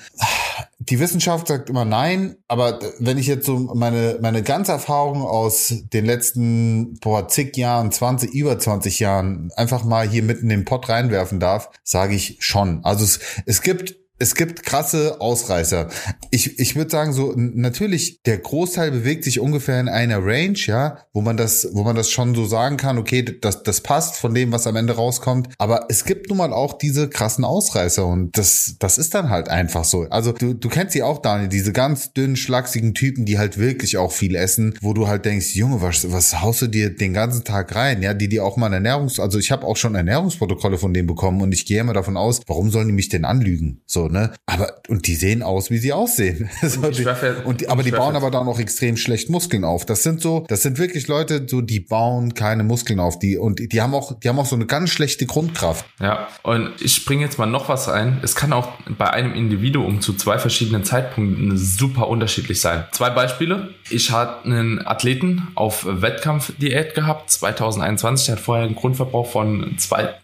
Die 0.79 0.99
Wissenschaft 0.99 1.47
sagt 1.47 1.69
immer 1.69 1.85
nein, 1.85 2.35
aber 2.47 2.79
wenn 2.99 3.17
ich 3.17 3.27
jetzt 3.27 3.45
so 3.45 3.57
meine, 3.73 4.19
meine 4.21 4.43
ganze 4.43 4.73
Erfahrung 4.73 5.23
aus 5.23 5.73
den 5.93 6.05
letzten, 6.05 6.99
boah, 6.99 7.27
zig 7.27 7.55
Jahren, 7.57 7.91
20, 7.91 8.33
über 8.33 8.59
20 8.59 8.99
Jahren 8.99 9.51
einfach 9.55 9.83
mal 9.83 10.07
hier 10.07 10.23
mitten 10.23 10.43
in 10.43 10.49
den 10.49 10.65
Pott 10.65 10.89
reinwerfen 10.89 11.39
darf, 11.39 11.69
sage 11.83 12.15
ich 12.15 12.37
schon. 12.39 12.83
Also 12.83 13.03
es, 13.05 13.19
es 13.45 13.61
gibt 13.61 13.95
es 14.19 14.35
gibt 14.35 14.63
krasse 14.63 15.19
Ausreißer. 15.19 15.89
Ich, 16.29 16.59
ich 16.59 16.75
würde 16.75 16.91
sagen, 16.91 17.13
so 17.13 17.33
natürlich, 17.35 18.21
der 18.25 18.37
Großteil 18.37 18.91
bewegt 18.91 19.23
sich 19.23 19.39
ungefähr 19.39 19.79
in 19.79 19.89
einer 19.89 20.23
Range, 20.23 20.57
ja, 20.65 20.99
wo 21.13 21.21
man 21.21 21.35
das, 21.35 21.67
wo 21.73 21.83
man 21.83 21.95
das 21.95 22.11
schon 22.11 22.35
so 22.35 22.45
sagen 22.45 22.77
kann, 22.77 22.97
okay, 22.97 23.23
das, 23.23 23.63
das 23.63 23.81
passt 23.81 24.15
von 24.15 24.33
dem, 24.33 24.51
was 24.51 24.67
am 24.67 24.75
Ende 24.75 24.95
rauskommt. 24.95 25.49
Aber 25.57 25.87
es 25.89 26.05
gibt 26.05 26.29
nun 26.29 26.37
mal 26.37 26.53
auch 26.53 26.77
diese 26.77 27.09
krassen 27.09 27.43
Ausreißer 27.43 28.05
und 28.05 28.37
das, 28.37 28.75
das 28.79 28.97
ist 28.97 29.15
dann 29.15 29.29
halt 29.29 29.49
einfach 29.49 29.83
so. 29.83 30.03
Also 30.09 30.31
du, 30.31 30.53
du 30.53 30.69
kennst 30.69 30.93
sie 30.93 31.03
auch, 31.03 31.19
Daniel, 31.19 31.49
diese 31.49 31.73
ganz 31.73 32.13
dünnen, 32.13 32.35
schlachsigen 32.35 32.93
Typen, 32.93 33.25
die 33.25 33.39
halt 33.39 33.57
wirklich 33.57 33.97
auch 33.97 34.11
viel 34.11 34.35
essen, 34.35 34.75
wo 34.81 34.93
du 34.93 35.07
halt 35.07 35.25
denkst, 35.25 35.55
Junge, 35.55 35.81
was, 35.81 36.11
was 36.11 36.39
haust 36.41 36.61
du 36.61 36.67
dir 36.67 36.95
den 36.95 37.13
ganzen 37.13 37.43
Tag 37.43 37.75
rein? 37.75 38.03
Ja, 38.03 38.13
die, 38.13 38.29
die 38.29 38.39
auch 38.39 38.57
mal 38.57 38.71
Ernährungs, 38.71 39.19
also 39.19 39.39
ich 39.39 39.51
habe 39.51 39.65
auch 39.65 39.75
schon 39.75 39.95
Ernährungsprotokolle 39.95 40.77
von 40.77 40.93
denen 40.93 41.07
bekommen 41.07 41.41
und 41.41 41.51
ich 41.51 41.65
gehe 41.65 41.81
immer 41.81 41.93
davon 41.93 42.15
aus, 42.15 42.41
warum 42.47 42.69
sollen 42.69 42.87
die 42.87 42.93
mich 42.93 43.09
denn 43.09 43.25
anlügen? 43.25 43.81
So, 43.85 44.02
ne? 44.07 44.33
Aber, 44.45 44.81
und 44.87 45.07
die 45.07 45.15
sehen 45.15 45.43
aus, 45.43 45.69
wie 45.69 45.77
sie 45.77 45.93
aussehen. 45.93 46.49
so, 46.61 46.81
die, 46.89 47.05
und 47.45 47.61
die, 47.61 47.69
aber 47.69 47.83
die 47.83 47.91
bauen 47.91 48.15
aber 48.15 48.31
da 48.31 48.43
noch 48.43 48.59
extrem 48.59 48.97
schlecht 48.97 49.29
Muskeln 49.29 49.63
auf. 49.63 49.85
Das 49.85 50.03
sind 50.03 50.21
so, 50.21 50.45
das 50.47 50.61
sind 50.61 50.77
wirklich 50.77 51.07
Leute, 51.07 51.45
so, 51.47 51.61
die 51.61 51.79
bauen 51.79 52.33
keine 52.33 52.63
Muskeln 52.63 52.99
auf, 52.99 53.19
die, 53.19 53.37
und 53.37 53.73
die 53.73 53.81
haben 53.81 53.93
auch, 53.93 54.19
die 54.19 54.29
haben 54.29 54.39
auch 54.39 54.45
so 54.45 54.55
eine 54.55 54.65
ganz 54.65 54.89
schlechte 54.89 55.25
Grundkraft. 55.25 55.85
Ja, 55.99 56.27
und 56.43 56.71
ich 56.81 57.05
bringe 57.05 57.23
jetzt 57.23 57.37
mal 57.37 57.45
noch 57.45 57.69
was 57.69 57.89
ein. 57.89 58.19
Es 58.23 58.35
kann 58.35 58.53
auch 58.53 58.69
bei 58.97 59.09
einem 59.09 59.33
Individuum 59.33 60.01
zu 60.01 60.13
zwei 60.13 60.37
verschiedenen 60.37 60.83
Zeitpunkten 60.83 61.57
super 61.57 62.07
unterschiedlich 62.07 62.61
sein. 62.61 62.85
Zwei 62.91 63.09
Beispiele. 63.09 63.73
Ich 63.89 64.11
hatte 64.11 64.45
einen 64.45 64.85
Athleten 64.85 65.47
auf 65.55 65.85
Wettkampfdiät 65.87 66.93
gehabt, 66.93 67.29
2021. 67.31 68.27
Der 68.27 68.35
hat 68.35 68.41
vorher 68.41 68.65
einen 68.65 68.75
Grundverbrauch 68.75 69.27
von 69.27 69.75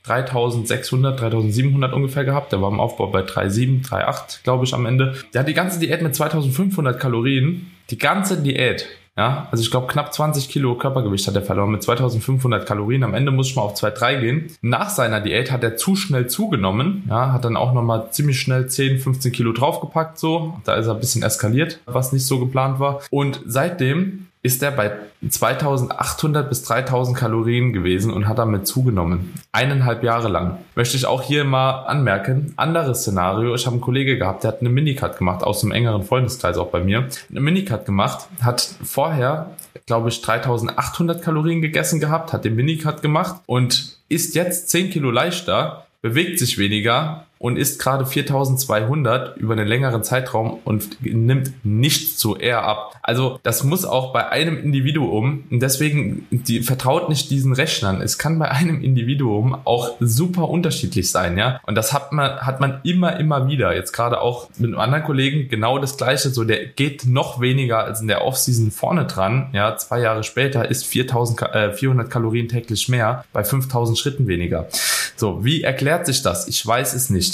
3600, 0.03 1.19
3700 1.19 1.93
ungefähr 1.93 2.25
gehabt. 2.25 2.51
Der 2.51 2.61
war 2.61 2.71
im 2.71 2.79
Aufbau 2.79 3.07
bei 3.07 3.21
3,7, 3.21 3.68
3,8, 3.77 4.43
glaube 4.43 4.65
ich, 4.65 4.73
am 4.73 4.85
Ende. 4.85 5.15
Der 5.33 5.41
hat 5.41 5.47
die 5.47 5.53
ganze 5.53 5.79
Diät 5.79 6.01
mit 6.01 6.15
2500 6.15 6.99
Kalorien. 6.99 7.71
Die 7.89 7.97
ganze 7.97 8.41
Diät 8.41 8.85
Ja, 9.17 9.47
also 9.51 9.61
ich 9.61 9.69
glaube 9.71 9.87
knapp 9.87 10.13
20 10.13 10.47
Kilo 10.47 10.75
Körpergewicht 10.75 11.27
hat 11.27 11.35
er 11.35 11.41
verloren 11.41 11.71
mit 11.71 11.83
2500 11.83 12.65
Kalorien. 12.65 13.03
Am 13.03 13.13
Ende 13.13 13.31
muss 13.31 13.49
ich 13.49 13.55
mal 13.55 13.63
auf 13.63 13.75
2,3 13.75 14.19
gehen. 14.21 14.47
Nach 14.61 14.89
seiner 14.89 15.19
Diät 15.19 15.51
hat 15.51 15.63
er 15.63 15.75
zu 15.75 15.95
schnell 15.97 16.27
zugenommen. 16.27 17.03
Ja, 17.09 17.33
hat 17.33 17.43
dann 17.43 17.57
auch 17.57 17.73
nochmal 17.73 18.11
ziemlich 18.11 18.39
schnell 18.39 18.67
10, 18.67 18.99
15 18.99 19.31
Kilo 19.33 19.51
draufgepackt 19.51 20.17
so. 20.17 20.53
Da 20.63 20.75
ist 20.75 20.87
er 20.87 20.93
ein 20.93 20.99
bisschen 21.01 21.23
eskaliert, 21.23 21.79
was 21.85 22.13
nicht 22.13 22.25
so 22.25 22.39
geplant 22.39 22.79
war. 22.79 23.01
Und 23.09 23.41
seitdem 23.45 24.27
ist 24.41 24.63
er 24.63 24.71
bei 24.71 24.91
2800 25.27 26.47
bis 26.47 26.63
3000 26.63 27.17
Kalorien 27.17 27.73
gewesen 27.73 28.13
und 28.13 28.27
hat 28.27 28.37
damit 28.37 28.67
zugenommen. 28.67 29.33
Eineinhalb 29.51 30.01
Jahre 30.03 30.29
lang. 30.29 30.59
Möchte 30.75 30.95
ich 30.95 31.05
auch 31.05 31.21
hier 31.21 31.43
mal 31.43 31.85
anmerken. 31.85 32.53
Anderes 32.55 33.01
Szenario. 33.01 33.53
Ich 33.53 33.65
habe 33.65 33.75
einen 33.75 33.81
Kollege 33.81 34.17
gehabt, 34.17 34.43
der 34.43 34.51
hat 34.51 34.61
eine 34.61 34.69
Minicut 34.69 35.17
gemacht, 35.17 35.43
aus 35.43 35.63
einem 35.63 35.73
engeren 35.73 36.03
Freundeskreis 36.03 36.57
auch 36.57 36.69
bei 36.69 36.81
mir. 36.81 37.09
Eine 37.29 37.41
Minicut 37.41 37.85
gemacht, 37.85 38.27
hat 38.41 38.61
vorher, 38.83 39.51
glaube 39.85 40.07
ich, 40.07 40.21
3800 40.21 41.21
Kalorien 41.21 41.61
gegessen 41.61 41.99
gehabt, 41.99 42.31
hat 42.31 42.45
den 42.45 42.55
Minicut 42.55 43.01
gemacht 43.01 43.41
und 43.45 43.97
ist 44.07 44.35
jetzt 44.35 44.69
10 44.69 44.89
Kilo 44.89 45.11
leichter, 45.11 45.85
bewegt 46.01 46.39
sich 46.39 46.57
weniger 46.57 47.25
und 47.39 47.57
ist 47.57 47.79
gerade 47.79 48.05
4200 48.05 49.37
über 49.37 49.53
einen 49.53 49.67
längeren 49.67 50.03
Zeitraum 50.03 50.59
und 50.65 51.01
nimmt 51.01 51.53
nicht 51.63 52.19
so 52.19 52.35
eher 52.35 52.63
ab. 52.63 52.99
Also 53.01 53.39
das 53.43 53.63
muss 53.63 53.85
auch 53.85 54.11
bei 54.13 54.27
einem 54.29 54.57
Individuum 54.61 55.45
und 55.49 55.61
deswegen 55.61 56.27
die 56.31 56.61
vertraut 56.61 57.07
nicht 57.07 57.31
diesen 57.31 57.53
Rechnern. 57.53 58.01
Es 58.01 58.17
kann 58.17 58.37
bei 58.37 58.51
einem 58.51 58.81
Individuum 58.81 59.57
auch 59.63 59.95
super 60.01 60.49
unterschiedlich 60.49 61.09
sein, 61.09 61.37
ja. 61.37 61.61
Und 61.65 61.75
das 61.75 61.93
hat 61.93 62.11
man 62.11 62.41
hat 62.41 62.59
man 62.59 62.81
immer 62.83 63.17
immer 63.19 63.47
wieder. 63.47 63.73
Jetzt 63.73 63.93
gerade 63.93 64.21
auch 64.21 64.49
mit 64.57 64.67
einem 64.67 64.79
anderen 64.79 65.03
Kollegen 65.03 65.47
genau 65.47 65.79
das 65.79 65.95
gleiche. 65.95 66.29
So 66.29 66.43
der 66.43 66.65
geht 66.65 67.05
noch 67.05 67.39
weniger 67.39 67.85
als 67.85 68.01
in 68.01 68.07
der 68.07 68.25
Offseason 68.25 68.71
vorne 68.71 69.05
dran. 69.05 69.49
Ja, 69.53 69.77
zwei 69.77 70.01
Jahre 70.01 70.23
später 70.23 70.69
ist 70.69 70.85
4000 70.85 71.41
äh, 71.41 71.73
400 71.73 72.09
Kalorien 72.11 72.49
täglich 72.49 72.89
mehr 72.89 73.23
bei 73.31 73.45
5000 73.45 73.97
Schritten 73.97 74.27
weniger. 74.27 74.67
So 75.15 75.43
wie 75.43 75.63
erklärt 75.63 76.05
sich 76.05 76.21
das? 76.21 76.47
Ich 76.47 76.65
weiß 76.65 76.93
es 76.93 77.09
nicht. 77.09 77.28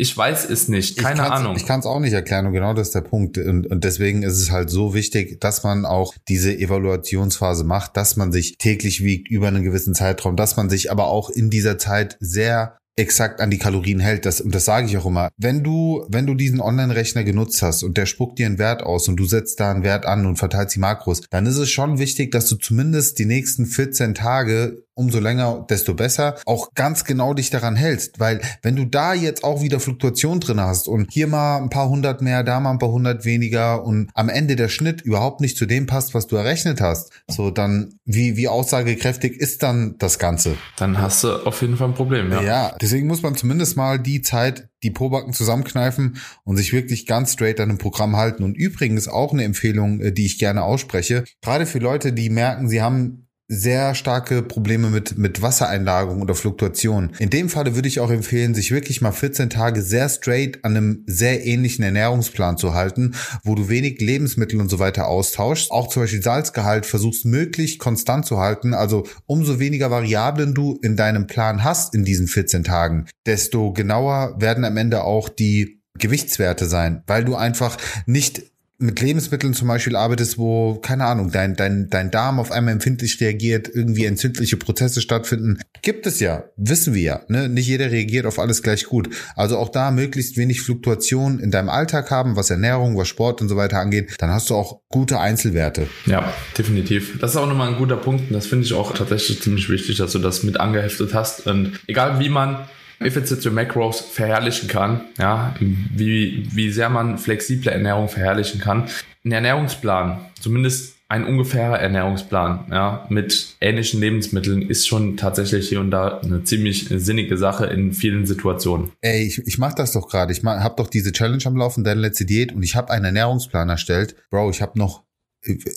Ich 0.00 0.16
weiß 0.16 0.48
es 0.48 0.68
nicht, 0.68 0.96
keine 0.96 1.20
ich 1.20 1.30
Ahnung. 1.30 1.56
Ich 1.56 1.66
kann 1.66 1.80
es 1.80 1.86
auch 1.86 2.00
nicht 2.00 2.14
erklären 2.14 2.46
und 2.46 2.54
genau 2.54 2.72
das 2.72 2.88
ist 2.88 2.94
der 2.94 3.02
Punkt. 3.02 3.36
Und, 3.36 3.66
und 3.66 3.84
deswegen 3.84 4.22
ist 4.22 4.38
es 4.38 4.50
halt 4.50 4.70
so 4.70 4.94
wichtig, 4.94 5.38
dass 5.42 5.62
man 5.62 5.84
auch 5.84 6.14
diese 6.26 6.56
Evaluationsphase 6.56 7.64
macht, 7.64 7.98
dass 7.98 8.16
man 8.16 8.32
sich 8.32 8.56
täglich 8.56 9.04
wiegt 9.04 9.28
über 9.28 9.48
einen 9.48 9.62
gewissen 9.62 9.94
Zeitraum, 9.94 10.36
dass 10.36 10.56
man 10.56 10.70
sich 10.70 10.90
aber 10.90 11.08
auch 11.08 11.28
in 11.28 11.50
dieser 11.50 11.76
Zeit 11.76 12.16
sehr 12.18 12.78
exakt 12.96 13.42
an 13.42 13.50
die 13.50 13.58
Kalorien 13.58 14.00
hält. 14.00 14.24
Das, 14.24 14.40
und 14.40 14.54
das 14.54 14.64
sage 14.64 14.86
ich 14.86 14.96
auch 14.96 15.04
immer. 15.04 15.28
Wenn 15.36 15.62
du, 15.62 16.06
wenn 16.08 16.26
du 16.26 16.34
diesen 16.34 16.60
Online-Rechner 16.60 17.24
genutzt 17.24 17.60
hast 17.60 17.82
und 17.82 17.96
der 17.96 18.06
spuckt 18.06 18.38
dir 18.38 18.46
einen 18.46 18.58
Wert 18.58 18.82
aus 18.82 19.06
und 19.06 19.16
du 19.16 19.26
setzt 19.26 19.60
da 19.60 19.70
einen 19.70 19.84
Wert 19.84 20.06
an 20.06 20.24
und 20.24 20.36
verteilst 20.36 20.76
die 20.76 20.80
Makros, 20.80 21.22
dann 21.28 21.44
ist 21.44 21.56
es 21.56 21.70
schon 21.70 21.98
wichtig, 21.98 22.32
dass 22.32 22.46
du 22.46 22.56
zumindest 22.56 23.18
die 23.18 23.26
nächsten 23.26 23.66
14 23.66 24.14
Tage 24.14 24.82
umso 25.00 25.18
länger, 25.18 25.66
desto 25.68 25.94
besser, 25.94 26.36
auch 26.44 26.74
ganz 26.74 27.04
genau 27.04 27.32
dich 27.32 27.48
daran 27.48 27.74
hältst. 27.74 28.20
Weil 28.20 28.40
wenn 28.62 28.76
du 28.76 28.84
da 28.84 29.14
jetzt 29.14 29.42
auch 29.42 29.62
wieder 29.62 29.80
Fluktuation 29.80 30.40
drin 30.40 30.60
hast 30.60 30.88
und 30.88 31.10
hier 31.10 31.26
mal 31.26 31.56
ein 31.56 31.70
paar 31.70 31.88
hundert 31.88 32.20
mehr, 32.20 32.44
da 32.44 32.60
mal 32.60 32.70
ein 32.70 32.78
paar 32.78 32.90
hundert 32.90 33.24
weniger 33.24 33.82
und 33.84 34.10
am 34.14 34.28
Ende 34.28 34.56
der 34.56 34.68
Schnitt 34.68 35.00
überhaupt 35.00 35.40
nicht 35.40 35.56
zu 35.56 35.64
dem 35.64 35.86
passt, 35.86 36.12
was 36.12 36.26
du 36.26 36.36
errechnet 36.36 36.82
hast, 36.82 37.10
so 37.28 37.50
dann 37.50 37.94
wie, 38.04 38.36
wie 38.36 38.48
aussagekräftig 38.48 39.40
ist 39.40 39.62
dann 39.62 39.96
das 39.98 40.18
Ganze? 40.18 40.56
Dann 40.76 40.98
hast 40.98 41.24
du 41.24 41.46
auf 41.46 41.62
jeden 41.62 41.78
Fall 41.78 41.88
ein 41.88 41.94
Problem, 41.94 42.30
ja. 42.30 42.42
Ja, 42.42 42.76
deswegen 42.80 43.06
muss 43.06 43.22
man 43.22 43.36
zumindest 43.36 43.76
mal 43.76 43.98
die 43.98 44.20
Zeit 44.20 44.68
die 44.82 44.90
Probacken 44.90 45.32
zusammenkneifen 45.32 46.16
und 46.44 46.56
sich 46.56 46.72
wirklich 46.72 47.06
ganz 47.06 47.32
straight 47.32 47.60
an 47.60 47.68
dem 47.68 47.78
Programm 47.78 48.16
halten. 48.16 48.42
Und 48.42 48.54
übrigens 48.54 49.08
auch 49.08 49.32
eine 49.32 49.44
Empfehlung, 49.44 50.00
äh, 50.00 50.12
die 50.12 50.26
ich 50.26 50.38
gerne 50.38 50.62
ausspreche. 50.62 51.24
Gerade 51.42 51.66
für 51.66 51.78
Leute, 51.78 52.12
die 52.12 52.30
merken, 52.30 52.68
sie 52.68 52.82
haben 52.82 53.26
sehr 53.50 53.96
starke 53.96 54.42
Probleme 54.42 54.90
mit, 54.90 55.18
mit 55.18 55.42
Wassereinlagerung 55.42 56.22
oder 56.22 56.36
Fluktuation. 56.36 57.10
In 57.18 57.30
dem 57.30 57.48
Falle 57.48 57.74
würde 57.74 57.88
ich 57.88 57.98
auch 57.98 58.10
empfehlen, 58.10 58.54
sich 58.54 58.70
wirklich 58.70 59.00
mal 59.00 59.10
14 59.10 59.50
Tage 59.50 59.82
sehr 59.82 60.08
straight 60.08 60.64
an 60.64 60.76
einem 60.76 61.04
sehr 61.06 61.44
ähnlichen 61.44 61.84
Ernährungsplan 61.84 62.58
zu 62.58 62.74
halten, 62.74 63.16
wo 63.42 63.56
du 63.56 63.68
wenig 63.68 64.00
Lebensmittel 64.00 64.60
und 64.60 64.68
so 64.68 64.78
weiter 64.78 65.08
austauschst. 65.08 65.72
Auch 65.72 65.88
zum 65.88 66.04
Beispiel 66.04 66.22
Salzgehalt 66.22 66.86
versuchst 66.86 67.24
möglich 67.24 67.80
konstant 67.80 68.24
zu 68.24 68.38
halten. 68.38 68.72
Also 68.72 69.04
umso 69.26 69.58
weniger 69.58 69.90
Variablen 69.90 70.54
du 70.54 70.78
in 70.80 70.96
deinem 70.96 71.26
Plan 71.26 71.64
hast 71.64 71.94
in 71.96 72.04
diesen 72.04 72.28
14 72.28 72.62
Tagen, 72.62 73.06
desto 73.26 73.72
genauer 73.72 74.36
werden 74.38 74.64
am 74.64 74.76
Ende 74.76 75.02
auch 75.02 75.28
die 75.28 75.80
Gewichtswerte 75.98 76.66
sein, 76.66 77.02
weil 77.08 77.24
du 77.24 77.34
einfach 77.34 77.76
nicht 78.06 78.42
mit 78.80 79.00
Lebensmitteln 79.00 79.54
zum 79.54 79.68
Beispiel 79.68 79.94
arbeitest, 79.94 80.38
wo, 80.38 80.76
keine 80.76 81.04
Ahnung, 81.04 81.30
dein, 81.30 81.54
dein, 81.54 81.88
dein 81.90 82.10
Darm 82.10 82.40
auf 82.40 82.50
einmal 82.50 82.72
empfindlich 82.72 83.20
reagiert, 83.20 83.68
irgendwie 83.72 84.06
entzündliche 84.06 84.56
Prozesse 84.56 85.00
stattfinden, 85.00 85.60
gibt 85.82 86.06
es 86.06 86.18
ja, 86.18 86.44
wissen 86.56 86.94
wir 86.94 87.02
ja. 87.02 87.20
Ne? 87.28 87.48
Nicht 87.48 87.68
jeder 87.68 87.90
reagiert 87.90 88.26
auf 88.26 88.38
alles 88.38 88.62
gleich 88.62 88.84
gut. 88.84 89.10
Also 89.36 89.58
auch 89.58 89.68
da 89.68 89.90
möglichst 89.90 90.36
wenig 90.36 90.62
Fluktuation 90.62 91.38
in 91.40 91.50
deinem 91.50 91.68
Alltag 91.68 92.10
haben, 92.10 92.36
was 92.36 92.50
Ernährung, 92.50 92.96
was 92.96 93.08
Sport 93.08 93.42
und 93.42 93.48
so 93.48 93.56
weiter 93.56 93.78
angeht, 93.78 94.14
dann 94.18 94.30
hast 94.30 94.50
du 94.50 94.54
auch 94.54 94.80
gute 94.88 95.20
Einzelwerte. 95.20 95.86
Ja, 96.06 96.32
definitiv. 96.56 97.18
Das 97.20 97.32
ist 97.32 97.36
auch 97.36 97.46
nochmal 97.46 97.68
ein 97.68 97.76
guter 97.76 97.96
Punkt 97.96 98.30
und 98.30 98.32
das 98.32 98.46
finde 98.46 98.64
ich 98.64 98.72
auch 98.72 98.94
tatsächlich 98.94 99.42
ziemlich 99.42 99.68
wichtig, 99.68 99.98
dass 99.98 100.12
du 100.12 100.18
das 100.18 100.42
mit 100.42 100.58
angeheftet 100.58 101.12
hast. 101.12 101.46
Und 101.46 101.78
egal 101.86 102.18
wie 102.18 102.30
man 102.30 102.66
Effiziente 103.00 103.50
Macros 103.50 104.00
verherrlichen 104.00 104.68
kann, 104.68 105.00
ja, 105.18 105.54
wie, 105.58 106.46
wie 106.52 106.70
sehr 106.70 106.90
man 106.90 107.16
flexible 107.16 107.72
Ernährung 107.72 108.08
verherrlichen 108.08 108.60
kann. 108.60 108.88
Ein 109.24 109.32
Ernährungsplan, 109.32 110.20
zumindest 110.38 110.96
ein 111.08 111.24
ungefährer 111.24 111.80
Ernährungsplan, 111.80 112.66
ja, 112.70 113.06
mit 113.08 113.56
ähnlichen 113.60 114.00
Lebensmitteln 114.00 114.62
ist 114.62 114.86
schon 114.86 115.16
tatsächlich 115.16 115.68
hier 115.68 115.80
und 115.80 115.90
da 115.90 116.18
eine 116.18 116.44
ziemlich 116.44 116.88
sinnige 116.88 117.36
Sache 117.36 117.66
in 117.66 117.92
vielen 117.92 118.26
Situationen. 118.26 118.92
Ey, 119.00 119.26
ich, 119.26 119.44
ich 119.46 119.58
mach 119.58 119.74
das 119.74 119.92
doch 119.92 120.08
gerade. 120.08 120.32
Ich 120.32 120.42
mach, 120.42 120.62
hab 120.62 120.76
doch 120.76 120.88
diese 120.88 121.10
Challenge 121.10 121.44
am 121.46 121.56
Laufen, 121.56 121.82
deine 121.82 122.02
letzte 122.02 122.26
Diät 122.26 122.52
und 122.52 122.62
ich 122.62 122.76
habe 122.76 122.92
einen 122.92 123.06
Ernährungsplan 123.06 123.68
erstellt. 123.68 124.14
Bro, 124.30 124.50
ich 124.50 124.62
habe 124.62 124.78
noch 124.78 125.02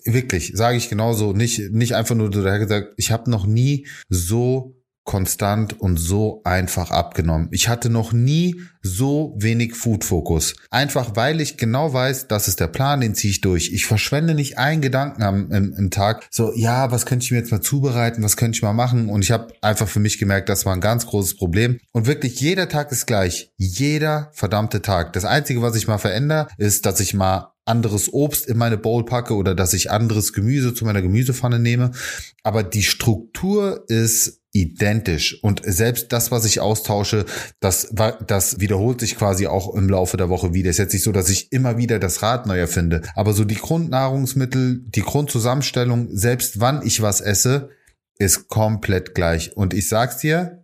wirklich, 0.06 0.52
sage 0.56 0.78
ich 0.78 0.90
genauso, 0.90 1.32
nicht 1.34 1.72
nicht 1.72 1.96
einfach 1.96 2.16
nur 2.16 2.30
daher 2.30 2.60
gesagt, 2.60 2.94
ich 2.98 3.12
habe 3.12 3.32
noch 3.32 3.46
nie 3.46 3.88
so 4.10 4.76
konstant 5.04 5.80
und 5.80 5.98
so 5.98 6.42
einfach 6.46 6.89
abgenommen. 6.89 7.50
Ich 7.52 7.68
hatte 7.68 7.89
noch 7.89 8.13
nie 8.13 8.62
so 8.82 9.36
wenig 9.38 9.76
Food-Fokus. 9.76 10.56
Einfach 10.70 11.16
weil 11.16 11.42
ich 11.42 11.58
genau 11.58 11.94
weiß, 11.94 12.28
das 12.28 12.48
ist 12.48 12.60
der 12.60 12.68
Plan, 12.68 13.02
den 13.02 13.16
ziehe 13.16 13.32
ich 13.32 13.42
durch. 13.42 13.72
Ich 13.74 13.86
verschwende 13.86 14.34
nicht 14.34 14.58
einen 14.58 14.82
Gedanken 14.82 15.24
am, 15.24 15.52
im, 15.52 15.74
im 15.74 15.92
Tag. 15.92 16.28
So, 16.32 16.54
ja, 16.56 16.92
was 16.92 17.06
könnte 17.06 17.24
ich 17.24 17.32
mir 17.32 17.38
jetzt 17.38 17.52
mal 17.52 17.62
zubereiten, 17.62 18.24
was 18.24 18.38
könnte 18.38 18.56
ich 18.56 18.62
mal 18.62 18.74
machen? 18.74 19.10
Und 19.10 19.24
ich 19.24 19.32
habe 19.32 19.54
einfach 19.62 19.88
für 19.88 20.00
mich 20.00 20.20
gemerkt, 20.20 20.50
das 20.50 20.66
war 20.66 20.74
ein 20.74 20.82
ganz 20.82 21.06
großes 21.06 21.36
Problem. 21.36 21.80
Und 21.92 22.08
wirklich 22.08 22.39
jeder 22.39 22.70
Tag 22.70 22.92
ist 22.92 23.06
gleich. 23.06 23.52
Jeder 23.58 24.32
verdammte 24.34 24.82
Tag. 24.82 25.13
Das 25.13 25.26
Einzige, 25.26 25.62
was 25.62 25.76
ich 25.76 25.88
mal 25.88 25.98
verändere, 25.98 26.48
ist, 26.58 26.86
dass 26.86 27.00
ich 27.00 27.13
mal 27.13 27.54
anderes 27.66 28.12
Obst 28.12 28.46
in 28.48 28.58
meine 28.58 28.78
Bowl 28.78 29.06
packe 29.06 29.36
oder 29.36 29.56
dass 29.56 29.74
ich 29.74 29.92
anderes 29.92 30.34
Gemüse 30.34 30.74
zu 30.74 30.86
meiner 30.86 31.02
Gemüsepfanne 31.02 31.60
nehme. 31.60 31.92
Aber 32.44 32.63
die 32.63 32.84
Struktur 32.84 33.86
ist 33.88 34.42
identisch. 34.54 35.44
Und 35.44 35.62
selbst 35.66 36.13
das, 36.13 36.32
was 36.32 36.46
ich 36.46 36.62
austausche, 36.62 37.26
das, 37.60 37.94
das 38.28 38.60
wiederholt 38.60 39.00
sich 39.00 39.18
quasi 39.18 39.48
auch 39.48 39.74
im 39.76 39.89
Laufe 39.89 40.16
der 40.16 40.30
Woche 40.30 40.54
wieder. 40.54 40.70
Es 40.70 40.76
ist 40.76 40.86
jetzt 40.86 40.94
nicht 40.94 41.04
so, 41.04 41.12
dass 41.12 41.30
ich 41.30 41.52
immer 41.52 41.78
wieder 41.78 42.00
das 42.00 42.22
Rad 42.22 42.46
neu 42.46 42.60
erfinde. 42.60 43.02
Aber 43.16 43.34
so 43.34 43.44
die 43.44 43.56
Grundnahrungsmittel, 43.56 44.84
die 44.86 45.02
Grundzusammenstellung, 45.02 46.08
selbst 46.12 46.60
wann 46.60 46.86
ich 46.86 47.02
was 47.02 47.20
esse, 47.20 47.70
ist 48.20 48.48
komplett 48.48 49.16
gleich. 49.16 49.58
Und 49.58 49.74
ich 49.74 49.89
sag's 49.89 50.18
dir, 50.18 50.62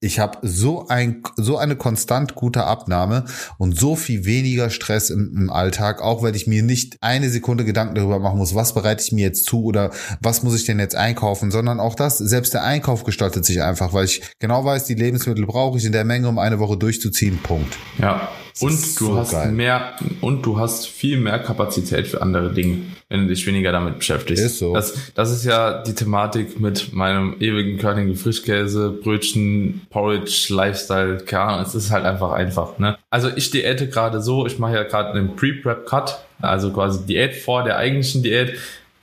ich 0.00 0.18
habe 0.20 0.38
so 0.42 0.86
ein 0.88 1.22
so 1.36 1.58
eine 1.58 1.76
konstant 1.76 2.34
gute 2.34 2.64
Abnahme 2.64 3.24
und 3.58 3.78
so 3.78 3.96
viel 3.96 4.24
weniger 4.24 4.70
Stress 4.70 5.10
im, 5.10 5.34
im, 5.36 5.50
Alltag, 5.50 6.00
auch 6.02 6.22
weil 6.22 6.36
ich 6.36 6.46
mir 6.46 6.62
nicht 6.62 6.96
eine 7.00 7.30
Sekunde 7.30 7.64
Gedanken 7.64 7.96
darüber 7.96 8.18
machen 8.18 8.38
muss, 8.38 8.54
was 8.54 8.74
bereite 8.74 9.02
ich 9.04 9.12
mir 9.12 9.24
jetzt 9.24 9.46
zu 9.46 9.64
oder 9.64 9.90
was 10.20 10.42
muss 10.42 10.54
ich 10.54 10.64
denn 10.64 10.78
jetzt 10.78 10.94
einkaufen, 10.94 11.50
sondern 11.50 11.80
auch 11.80 11.94
das, 11.94 12.18
selbst 12.18 12.54
der 12.54 12.62
Einkauf 12.62 13.04
gestaltet 13.04 13.44
sich 13.44 13.62
einfach, 13.62 13.92
weil 13.92 14.04
ich 14.04 14.22
genau 14.38 14.64
weiß, 14.64 14.84
die 14.84 14.94
Lebensmittel 14.94 15.46
brauche 15.46 15.78
ich 15.78 15.84
in 15.84 15.92
der 15.92 16.04
Menge, 16.04 16.28
um 16.28 16.38
eine 16.38 16.58
Woche 16.58 16.76
durchzuziehen. 16.76 17.38
Punkt. 17.42 17.76
Ja, 17.98 18.28
und 18.60 19.00
du 19.00 19.06
so 19.06 19.16
hast 19.16 19.32
geil. 19.32 19.52
mehr 19.52 19.96
und 20.20 20.44
du 20.44 20.58
hast 20.58 20.86
viel 20.88 21.18
mehr 21.18 21.38
Kapazität 21.38 22.06
für 22.06 22.22
andere 22.22 22.52
Dinge, 22.52 22.78
wenn 23.08 23.22
du 23.22 23.26
dich 23.28 23.46
weniger 23.46 23.72
damit 23.72 23.98
beschäftigst. 23.98 24.44
Ist 24.44 24.58
so. 24.58 24.74
Das, 24.74 25.12
das 25.14 25.30
ist 25.30 25.44
ja 25.44 25.82
die 25.82 25.94
Thematik 25.94 26.60
mit 26.60 26.92
meinem 26.92 27.36
ewigen 27.40 27.78
Körnigen 27.78 28.14
Frischkäse, 28.16 28.90
Brötchen, 28.90 29.82
Porridge, 29.90 30.46
Lifestyle, 30.50 31.18
Ahnung, 31.32 31.66
es 31.66 31.74
ist 31.74 31.90
halt 31.90 32.04
einfach 32.04 32.32
einfach. 32.32 32.78
Ne? 32.78 32.98
Also 33.10 33.30
ich 33.34 33.50
diäte 33.50 33.88
gerade 33.88 34.20
so, 34.20 34.46
ich 34.46 34.58
mache 34.58 34.74
ja 34.74 34.82
gerade 34.82 35.12
einen 35.12 35.36
Pre-Prep-Cut, 35.36 36.24
also 36.40 36.72
quasi 36.72 37.06
Diät 37.06 37.36
vor 37.36 37.64
der 37.64 37.76
eigentlichen 37.76 38.22
Diät 38.22 38.58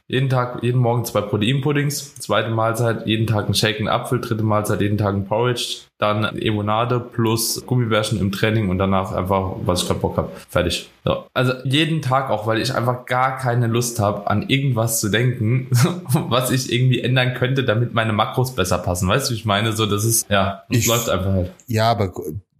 jeden 0.08 0.30
Tag, 0.30 0.62
jeden 0.62 0.80
Morgen 0.80 1.04
zwei 1.04 1.22
Proteinpuddings, 1.22 2.16
zweite 2.16 2.52
Mahlzeit, 2.52 3.08
jeden 3.08 3.26
Tag 3.26 3.48
ein 3.48 3.56
Shake, 3.56 3.80
ein 3.80 3.88
Apfel, 3.88 4.22
dritte 4.22 4.44
Mahlzeit, 4.44 4.82
jeden 4.82 5.00
Tag 5.00 5.16
ein 5.16 5.26
Porridge, 5.26 5.78
dann 5.98 6.38
Ebonade 6.38 7.00
plus 7.00 7.66
Gummibärchen 7.66 8.20
im 8.20 8.32
Training 8.32 8.70
und 8.70 8.78
danach 8.78 9.14
einfach, 9.14 9.54
was 9.66 9.82
ich 9.82 9.88
gerade 9.88 10.00
Bock 10.02 10.18
habe. 10.18 10.32
Fertig. 10.48 10.90
So. 11.04 11.26
Also 11.34 11.54
jeden 11.64 12.04
Tag 12.04 12.30
auch, 12.30 12.46
weil 12.46 12.60
ich 12.60 12.76
einfach 12.76 13.06
gar 13.08 13.38
keine 13.38 13.66
Lust 13.66 14.00
habe, 14.00 14.30
an 14.30 14.48
irgendwas 14.48 15.00
zu 15.00 15.10
denken, 15.10 15.70
was 16.14 16.52
ich 16.52 16.72
irgendwie 16.72 17.00
ändern 17.00 17.34
könnte, 17.34 17.64
damit 17.64 17.96
meine 17.96 18.14
Makros 18.14 18.54
besser 18.54 18.78
passen. 18.78 19.08
Weißt 19.08 19.30
du, 19.30 19.34
wie 19.34 19.38
ich 19.38 19.46
meine? 19.46 19.74
So, 19.74 19.88
das 19.88 20.06
ist, 20.06 20.30
ja, 20.30 20.64
das 20.70 20.80
ich, 20.80 20.88
läuft 20.88 21.10
einfach 21.10 21.32
halt. 21.32 21.52
Ja, 21.66 21.90
aber 21.90 22.12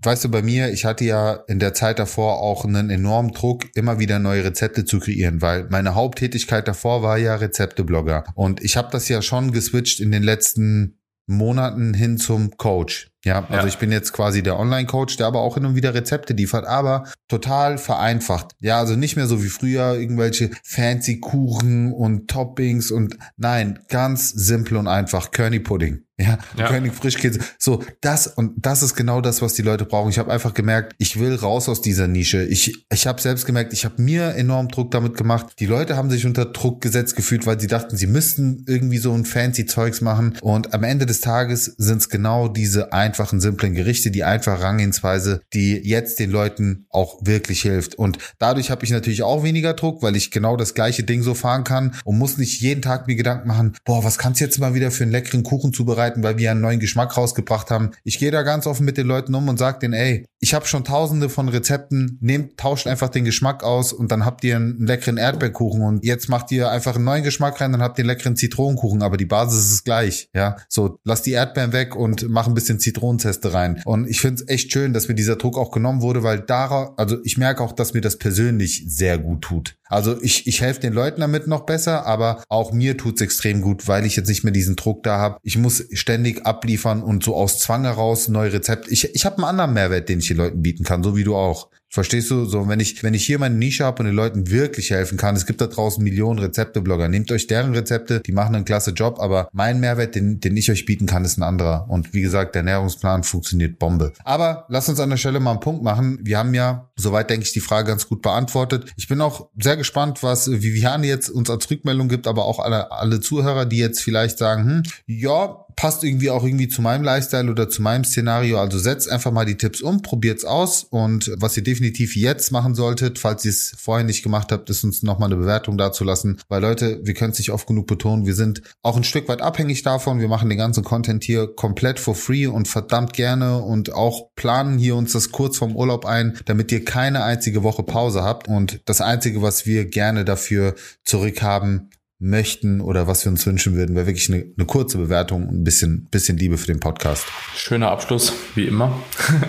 weißt 0.06 0.26
du, 0.26 0.30
bei 0.30 0.42
mir, 0.42 0.72
ich 0.72 0.86
hatte 0.86 1.06
ja 1.06 1.34
in 1.48 1.60
der 1.60 1.74
Zeit 1.74 2.00
davor 2.00 2.40
auch 2.40 2.66
einen 2.66 2.90
enormen 2.90 3.32
Druck, 3.32 3.64
immer 3.76 4.00
wieder 4.00 4.20
neue 4.20 4.44
Rezepte 4.44 4.86
zu 4.86 5.00
kreieren, 5.00 5.42
weil 5.42 5.68
meine 5.70 5.96
Haupttätigkeit 5.96 6.68
davor 6.68 7.02
war 7.02 7.18
ja 7.18 7.36
Rezepteblogger. 7.36 8.24
Und 8.36 8.64
ich 8.64 8.78
habe 8.78 8.90
das 8.92 9.08
ja 9.10 9.22
schon 9.22 9.52
geswitcht 9.52 10.00
in 10.00 10.12
den 10.12 10.24
letzten 10.24 11.00
Monaten 11.28 11.94
hin 11.94 12.18
zum 12.18 12.56
Coach. 12.58 13.12
Ja, 13.26 13.44
also 13.50 13.66
ja. 13.66 13.68
ich 13.68 13.80
bin 13.80 13.92
jetzt 13.92 14.14
quasi 14.14 14.44
der 14.44 14.60
Online-Coach, 14.60 15.18
der 15.18 15.26
aber 15.26 15.42
auch 15.42 15.56
hin 15.56 15.66
und 15.66 15.76
wieder 15.76 15.96
Rezepte 15.96 16.34
liefert, 16.34 16.66
aber 16.66 17.06
total 17.28 17.80
vereinfacht. 17.80 18.52
Ja, 18.60 18.78
also 18.78 18.96
nicht 18.96 19.16
mehr 19.16 19.26
so 19.26 19.44
wie 19.44 19.50
früher 19.50 19.96
irgendwelche 19.96 20.52
fancy 20.64 21.20
Kuchen 21.20 21.92
und 21.92 22.30
Toppings 22.30 22.92
und 22.92 23.18
nein, 23.36 23.80
ganz 23.90 24.30
simpel 24.30 24.78
und 24.78 24.88
einfach. 24.88 25.32
Körny 25.32 25.60
Pudding. 25.60 26.06
Ja, 26.18 26.38
ja. 26.58 26.70
König 26.70 26.94
Frischkäse. 26.94 27.40
So, 27.60 27.84
das 28.00 28.28
und 28.28 28.66
das 28.66 28.82
ist 28.84 28.96
genau 28.96 29.20
das, 29.20 29.42
was 29.42 29.54
die 29.54 29.64
Leute 29.64 29.84
brauchen. 29.84 30.10
Ich 30.10 30.18
habe 30.18 30.32
einfach 30.32 30.54
gemerkt, 30.54 30.94
ich 30.98 31.20
will 31.20 31.36
raus 31.36 31.68
aus 31.68 31.82
dieser 31.82 32.08
Nische. 32.08 32.42
Ich 32.44 32.86
ich 32.90 33.06
habe 33.06 33.22
selbst 33.22 33.46
gemerkt, 33.46 33.74
ich 33.74 33.84
habe 33.84 34.02
mir 34.02 34.34
enorm 34.36 34.70
Druck 34.70 34.92
damit 34.92 35.18
gemacht. 35.18 35.48
Die 35.60 35.66
Leute 35.66 35.98
haben 35.98 36.10
sich 36.10 36.26
unter 36.26 36.46
Druck 36.46 36.80
gesetzt 36.80 37.18
gefühlt, 37.18 37.46
weil 37.46 37.60
sie 37.60 37.68
dachten, 37.68 37.98
sie 37.98 38.08
müssten 38.08 38.64
irgendwie 38.66 38.98
so 38.98 39.12
ein 39.12 39.26
fancy 39.26 39.66
Zeugs 39.66 40.00
machen 40.00 40.38
und 40.42 40.74
am 40.74 40.84
Ende 40.84 41.06
des 41.06 41.20
Tages 41.20 41.66
sind 41.66 41.98
es 41.98 42.08
genau 42.08 42.48
diese 42.48 42.94
einfachen 42.94 43.15
simplen 43.40 43.74
Gerichte, 43.74 44.12
die 44.12 44.24
einfache 44.24 44.62
Rangehensweise, 44.62 45.42
die 45.54 45.78
jetzt 45.78 46.20
den 46.20 46.32
Leuten 46.32 46.86
auch 46.90 47.20
wirklich 47.22 47.62
hilft 47.62 47.96
und 47.96 48.18
dadurch 48.40 48.72
habe 48.72 48.84
ich 48.84 48.92
natürlich 48.92 49.24
auch 49.24 49.44
weniger 49.44 49.74
Druck, 49.74 50.02
weil 50.04 50.16
ich 50.16 50.32
genau 50.32 50.58
das 50.58 50.74
gleiche 50.74 51.04
Ding 51.04 51.22
so 51.22 51.34
fahren 51.34 51.64
kann 51.64 51.96
und 52.04 52.18
muss 52.18 52.38
nicht 52.38 52.62
jeden 52.62 52.82
Tag 52.82 53.08
mir 53.08 53.16
Gedanken 53.16 53.48
machen, 53.48 53.78
boah, 53.86 54.04
was 54.04 54.18
kannst 54.18 54.42
du 54.42 54.46
jetzt 54.46 54.60
mal 54.60 54.74
wieder 54.74 54.92
für 54.92 55.04
einen 55.04 55.12
leckeren 55.12 55.44
Kuchen 55.44 55.72
zubereiten? 55.74 56.26
weil 56.26 56.38
wir 56.38 56.52
einen 56.52 56.62
neuen 56.62 56.80
Geschmack 56.80 57.16
rausgebracht 57.16 57.72
haben. 57.72 57.92
Ich 58.04 58.20
gehe 58.20 58.32
da 58.32 58.42
ganz 58.42 58.68
offen 58.68 58.84
mit 58.84 58.98
den 58.98 59.08
Leuten 59.08 59.34
um 59.36 59.48
und 59.48 59.58
sage 59.58 59.80
denen, 59.80 59.94
ey, 59.94 60.26
ich 60.46 60.54
habe 60.54 60.68
schon 60.68 60.84
tausende 60.84 61.28
von 61.28 61.50
Rezepten, 61.50 62.20
nehmt, 62.22 62.60
tauscht 62.60 62.86
einfach 62.86 63.10
den 63.10 63.26
Geschmack 63.26 63.64
aus 63.64 63.92
und 63.92 64.12
dann 64.12 64.26
habt 64.26 64.44
ihr 64.44 64.56
einen 64.56 64.86
leckeren 64.86 65.18
Erdbeerkuchen 65.18 65.82
und 65.82 66.06
jetzt 66.06 66.30
macht 66.30 66.52
ihr 66.52 66.70
einfach 66.70 66.98
einen 66.98 67.04
neuen 67.04 67.24
Geschmack 67.24 67.60
rein, 67.60 67.72
dann 67.72 67.82
habt 67.82 67.98
ihr 67.98 68.04
einen 68.04 68.10
leckeren 68.10 68.36
Zitronenkuchen, 68.36 69.02
aber 69.02 69.18
die 69.18 69.26
Basis 69.26 69.72
ist 69.72 69.86
gleich, 69.86 70.30
ja. 70.36 70.58
So, 70.70 71.00
lass 71.04 71.24
die 71.24 71.32
Erdbeeren 71.32 71.74
weg 71.74 71.96
und 71.96 72.30
mach 72.30 72.46
ein 72.46 72.54
bisschen 72.54 72.80
Zitronenzeste 72.80 73.54
rein. 73.54 73.82
Und 73.86 74.08
ich 74.08 74.22
finde 74.22 74.44
es 74.44 74.48
echt 74.48 74.72
schön, 74.72 74.94
dass 74.94 75.08
mir 75.08 75.16
dieser 75.16 75.38
Druck 75.38 75.58
auch 75.58 75.72
genommen 75.72 76.04
wurde, 76.04 76.22
weil 76.22 76.42
da, 76.42 76.94
also 76.96 77.18
ich 77.24 77.40
merke 77.40 77.64
auch, 77.64 77.72
dass 77.72 77.96
mir 77.96 78.02
das 78.02 78.20
persönlich 78.20 78.84
sehr 78.88 79.18
gut 79.18 79.42
tut. 79.42 79.76
Also 79.88 80.22
ich, 80.22 80.48
ich 80.48 80.62
helfe 80.62 80.80
den 80.80 80.94
Leuten 80.94 81.22
damit 81.22 81.48
noch 81.48 81.66
besser, 81.66 82.06
aber 82.06 82.44
auch 82.50 82.72
mir 82.72 82.98
tut's 82.98 83.22
extrem 83.22 83.62
gut, 83.62 83.88
weil 83.88 84.06
ich 84.06 84.16
jetzt 84.16 84.28
nicht 84.28 84.44
mehr 84.44 84.54
diesen 84.54 84.76
Druck 84.76 85.04
da 85.04 85.18
habe. 85.18 85.38
Ich 85.44 85.58
muss 85.58 85.86
ständig 85.92 86.46
abliefern 86.46 87.04
und 87.04 87.24
so 87.24 87.36
aus 87.36 87.60
Zwang 87.60 87.84
heraus 87.84 88.28
neue 88.28 88.54
Rezepte. 88.54 88.90
Ich, 88.90 89.14
ich 89.14 89.26
habe 89.26 89.38
einen 89.38 89.46
anderen 89.46 89.74
Mehrwert, 89.74 90.10
den 90.10 90.20
ich 90.20 90.28
den 90.28 90.38
Leuten 90.38 90.62
bieten 90.62 90.84
kann, 90.84 91.04
so 91.04 91.16
wie 91.16 91.24
du 91.24 91.36
auch. 91.36 91.70
Verstehst 91.96 92.30
du? 92.30 92.44
So, 92.44 92.68
wenn 92.68 92.82
ich, 92.82 93.04
wenn 93.04 93.14
ich 93.14 93.26
hier 93.26 93.40
meine 93.40 93.56
Nische 93.56 93.86
habe 93.86 94.00
und 94.00 94.08
den 94.08 94.16
Leuten 94.16 94.52
wirklich 94.52 94.92
helfen 94.92 95.18
kann, 95.18 95.34
es 95.34 95.46
gibt 95.46 95.62
da 95.62 95.68
draußen 95.68 96.04
Millionen 96.04 96.40
Rezepte-Blogger. 96.40 97.08
Nehmt 97.08 97.32
euch 97.32 97.48
deren 97.48 97.74
Rezepte, 97.74 98.20
die 98.20 98.34
machen 98.34 98.54
einen 98.54 98.66
klasse 98.66 98.92
Job, 98.92 99.18
aber 99.18 99.48
mein 99.54 99.80
Mehrwert, 99.80 100.14
den, 100.14 100.42
den 100.42 100.58
ich 100.58 100.70
euch 100.70 100.86
bieten 100.86 101.06
kann, 101.06 101.24
ist 101.24 101.38
ein 101.38 101.44
anderer. 101.44 101.86
Und 101.88 102.14
wie 102.14 102.20
gesagt, 102.20 102.54
der 102.54 102.64
Ernährungsplan 102.64 103.24
funktioniert 103.24 103.80
Bombe. 103.80 104.12
Aber 104.26 104.66
lasst 104.68 104.90
uns 104.90 105.00
an 105.00 105.10
der 105.10 105.16
Stelle 105.16 105.40
mal 105.40 105.52
einen 105.52 105.62
Punkt 105.62 105.84
machen. 105.84 106.20
Wir 106.22 106.38
haben 106.38 106.54
ja, 106.54 106.90
soweit 106.98 107.30
denke 107.30 107.46
ich, 107.46 107.54
die 107.54 107.62
Frage 107.62 107.88
ganz 107.88 108.10
gut 108.10 108.22
beantwortet. 108.22 108.92
Ich 108.98 109.08
bin 109.08 109.22
auch 109.22 109.48
sehr 109.58 109.78
gespannt, 109.78 110.22
was 110.22 110.52
Viviane 110.52 111.08
jetzt 111.08 111.30
uns 111.30 111.50
als 111.50 111.72
Rückmeldung 111.72 112.10
gibt, 112.10 112.28
aber 112.28 112.44
auch 112.44 112.60
alle, 112.60 112.92
alle 112.92 113.22
Zuhörer, 113.22 113.66
die 113.66 113.78
jetzt 113.78 114.02
vielleicht 114.02 114.38
sagen, 114.38 114.66
hm, 114.66 114.84
ja, 115.08 115.65
passt 115.76 116.04
irgendwie 116.04 116.30
auch 116.30 116.44
irgendwie 116.44 116.68
zu 116.68 116.82
meinem 116.82 117.04
Lifestyle 117.04 117.50
oder 117.50 117.70
zu 117.70 117.82
meinem 117.82 118.04
Szenario. 118.04 118.60
Also 118.60 118.80
setzt 118.80 119.10
einfach 119.10 119.32
mal 119.32 119.46
die 119.46 119.58
Tipps 119.58 119.82
um, 119.82 120.02
probiert's 120.02 120.46
aus 120.46 120.84
und 120.84 121.32
was 121.38 121.58
ihr 121.58 121.64
definitiv 121.64 122.16
jetzt 122.16 122.52
machen 122.52 122.76
solltet, 122.76 123.20
falls 123.20 123.46
ihr 123.46 123.52
es 123.52 123.76
vorher 123.78 124.06
nicht 124.06 124.24
gemacht 124.24 124.52
habt, 124.52 124.70
ist 124.70 124.84
uns 124.84 125.04
nochmal 125.04 125.30
eine 125.32 125.40
Bewertung 125.40 125.78
dazu 125.78 126.04
lassen. 126.04 126.40
Weil 126.48 126.62
Leute, 126.62 127.00
wir 127.04 127.14
können 127.14 127.32
es 127.32 127.40
nicht 127.40 127.52
oft 127.52 127.68
genug 127.68 127.88
betonen, 127.88 128.26
wir 128.26 128.36
sind 128.36 128.62
auch 128.82 128.98
ein 128.98 129.04
Stück 129.04 129.28
weit 129.28 129.42
abhängig 129.42 129.84
davon. 129.84 130.20
Wir 130.20 130.28
machen 130.28 130.50
den 130.50 130.58
ganzen 130.58 130.84
Content 130.84 131.24
hier 131.24 131.48
komplett 131.48 132.00
for 132.00 132.16
free 132.16 132.48
und 132.48 132.68
verdammt 132.68 133.14
gerne 133.14 133.62
und 133.62 133.94
auch 133.94 134.30
planen 134.36 134.78
hier 134.78 134.96
uns 134.96 135.14
das 135.14 135.32
kurz 135.32 135.58
vorm 135.58 135.76
Urlaub 135.76 136.06
ein, 136.06 136.38
damit 136.46 136.72
ihr 136.72 136.86
keine 136.86 137.24
einzige 137.24 137.64
Woche 137.64 137.84
Pause 137.84 138.24
habt. 138.24 138.48
Und 138.48 138.82
das 138.86 139.02
Einzige, 139.02 139.42
was 139.42 139.66
wir 139.66 139.86
gerne 139.86 140.26
dafür 140.26 140.76
zurückhaben, 141.04 141.90
möchten 142.26 142.82
oder 142.82 143.08
was 143.08 143.24
wir 143.24 143.32
uns 143.32 143.46
wünschen 143.46 143.76
würden, 143.76 143.96
wäre 143.96 144.08
wirklich 144.08 144.32
eine, 144.32 144.46
eine 144.58 144.66
kurze 144.66 144.98
Bewertung 144.98 145.48
und 145.48 145.62
ein 145.62 145.64
bisschen, 145.64 146.08
bisschen 146.10 146.38
Liebe 146.38 146.58
für 146.58 146.68
den 146.68 146.80
Podcast. 146.80 147.26
Schöner 147.56 147.92
Abschluss, 147.92 148.34
wie 148.56 148.66
immer. 148.66 149.00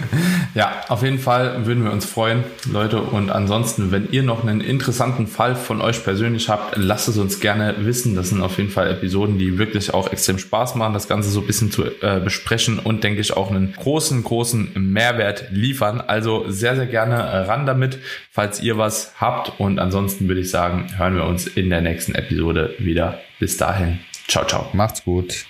ja, 0.54 0.84
auf 0.88 1.02
jeden 1.02 1.18
Fall 1.18 1.66
würden 1.66 1.84
wir 1.84 1.92
uns 1.92 2.04
freuen, 2.04 2.44
Leute. 2.70 3.00
Und 3.00 3.30
ansonsten, 3.30 3.90
wenn 3.92 4.10
ihr 4.10 4.22
noch 4.22 4.42
einen 4.42 4.60
interessanten 4.60 5.26
Fall 5.26 5.56
von 5.56 5.80
euch 5.80 6.04
persönlich 6.04 6.48
habt, 6.48 6.76
lasst 6.76 7.08
es 7.08 7.16
uns 7.16 7.40
gerne 7.40 7.74
wissen. 7.78 8.14
Das 8.14 8.28
sind 8.28 8.42
auf 8.42 8.58
jeden 8.58 8.70
Fall 8.70 8.90
Episoden, 8.90 9.38
die 9.38 9.58
wirklich 9.58 9.94
auch 9.94 10.12
extrem 10.12 10.38
Spaß 10.38 10.74
machen, 10.74 10.92
das 10.92 11.08
Ganze 11.08 11.30
so 11.30 11.40
ein 11.40 11.46
bisschen 11.46 11.70
zu 11.70 11.84
äh, 11.84 12.20
besprechen 12.20 12.78
und 12.78 13.02
denke 13.02 13.20
ich 13.20 13.36
auch 13.36 13.50
einen 13.50 13.72
großen, 13.72 14.22
großen 14.22 14.72
Mehrwert 14.74 15.46
liefern. 15.50 16.00
Also 16.00 16.44
sehr, 16.48 16.76
sehr 16.76 16.86
gerne 16.86 17.16
ran 17.48 17.64
damit, 17.64 17.98
falls 18.30 18.60
ihr 18.60 18.76
was 18.76 19.14
habt. 19.18 19.58
Und 19.58 19.78
ansonsten 19.78 20.28
würde 20.28 20.42
ich 20.42 20.50
sagen, 20.50 20.86
hören 20.96 21.14
wir 21.14 21.24
uns 21.24 21.46
in 21.46 21.70
der 21.70 21.80
nächsten 21.80 22.14
Episode 22.14 22.65
wieder. 22.78 23.20
Bis 23.38 23.56
dahin. 23.56 24.00
Ciao, 24.28 24.44
ciao. 24.44 24.68
Macht's 24.72 25.04
gut. 25.04 25.46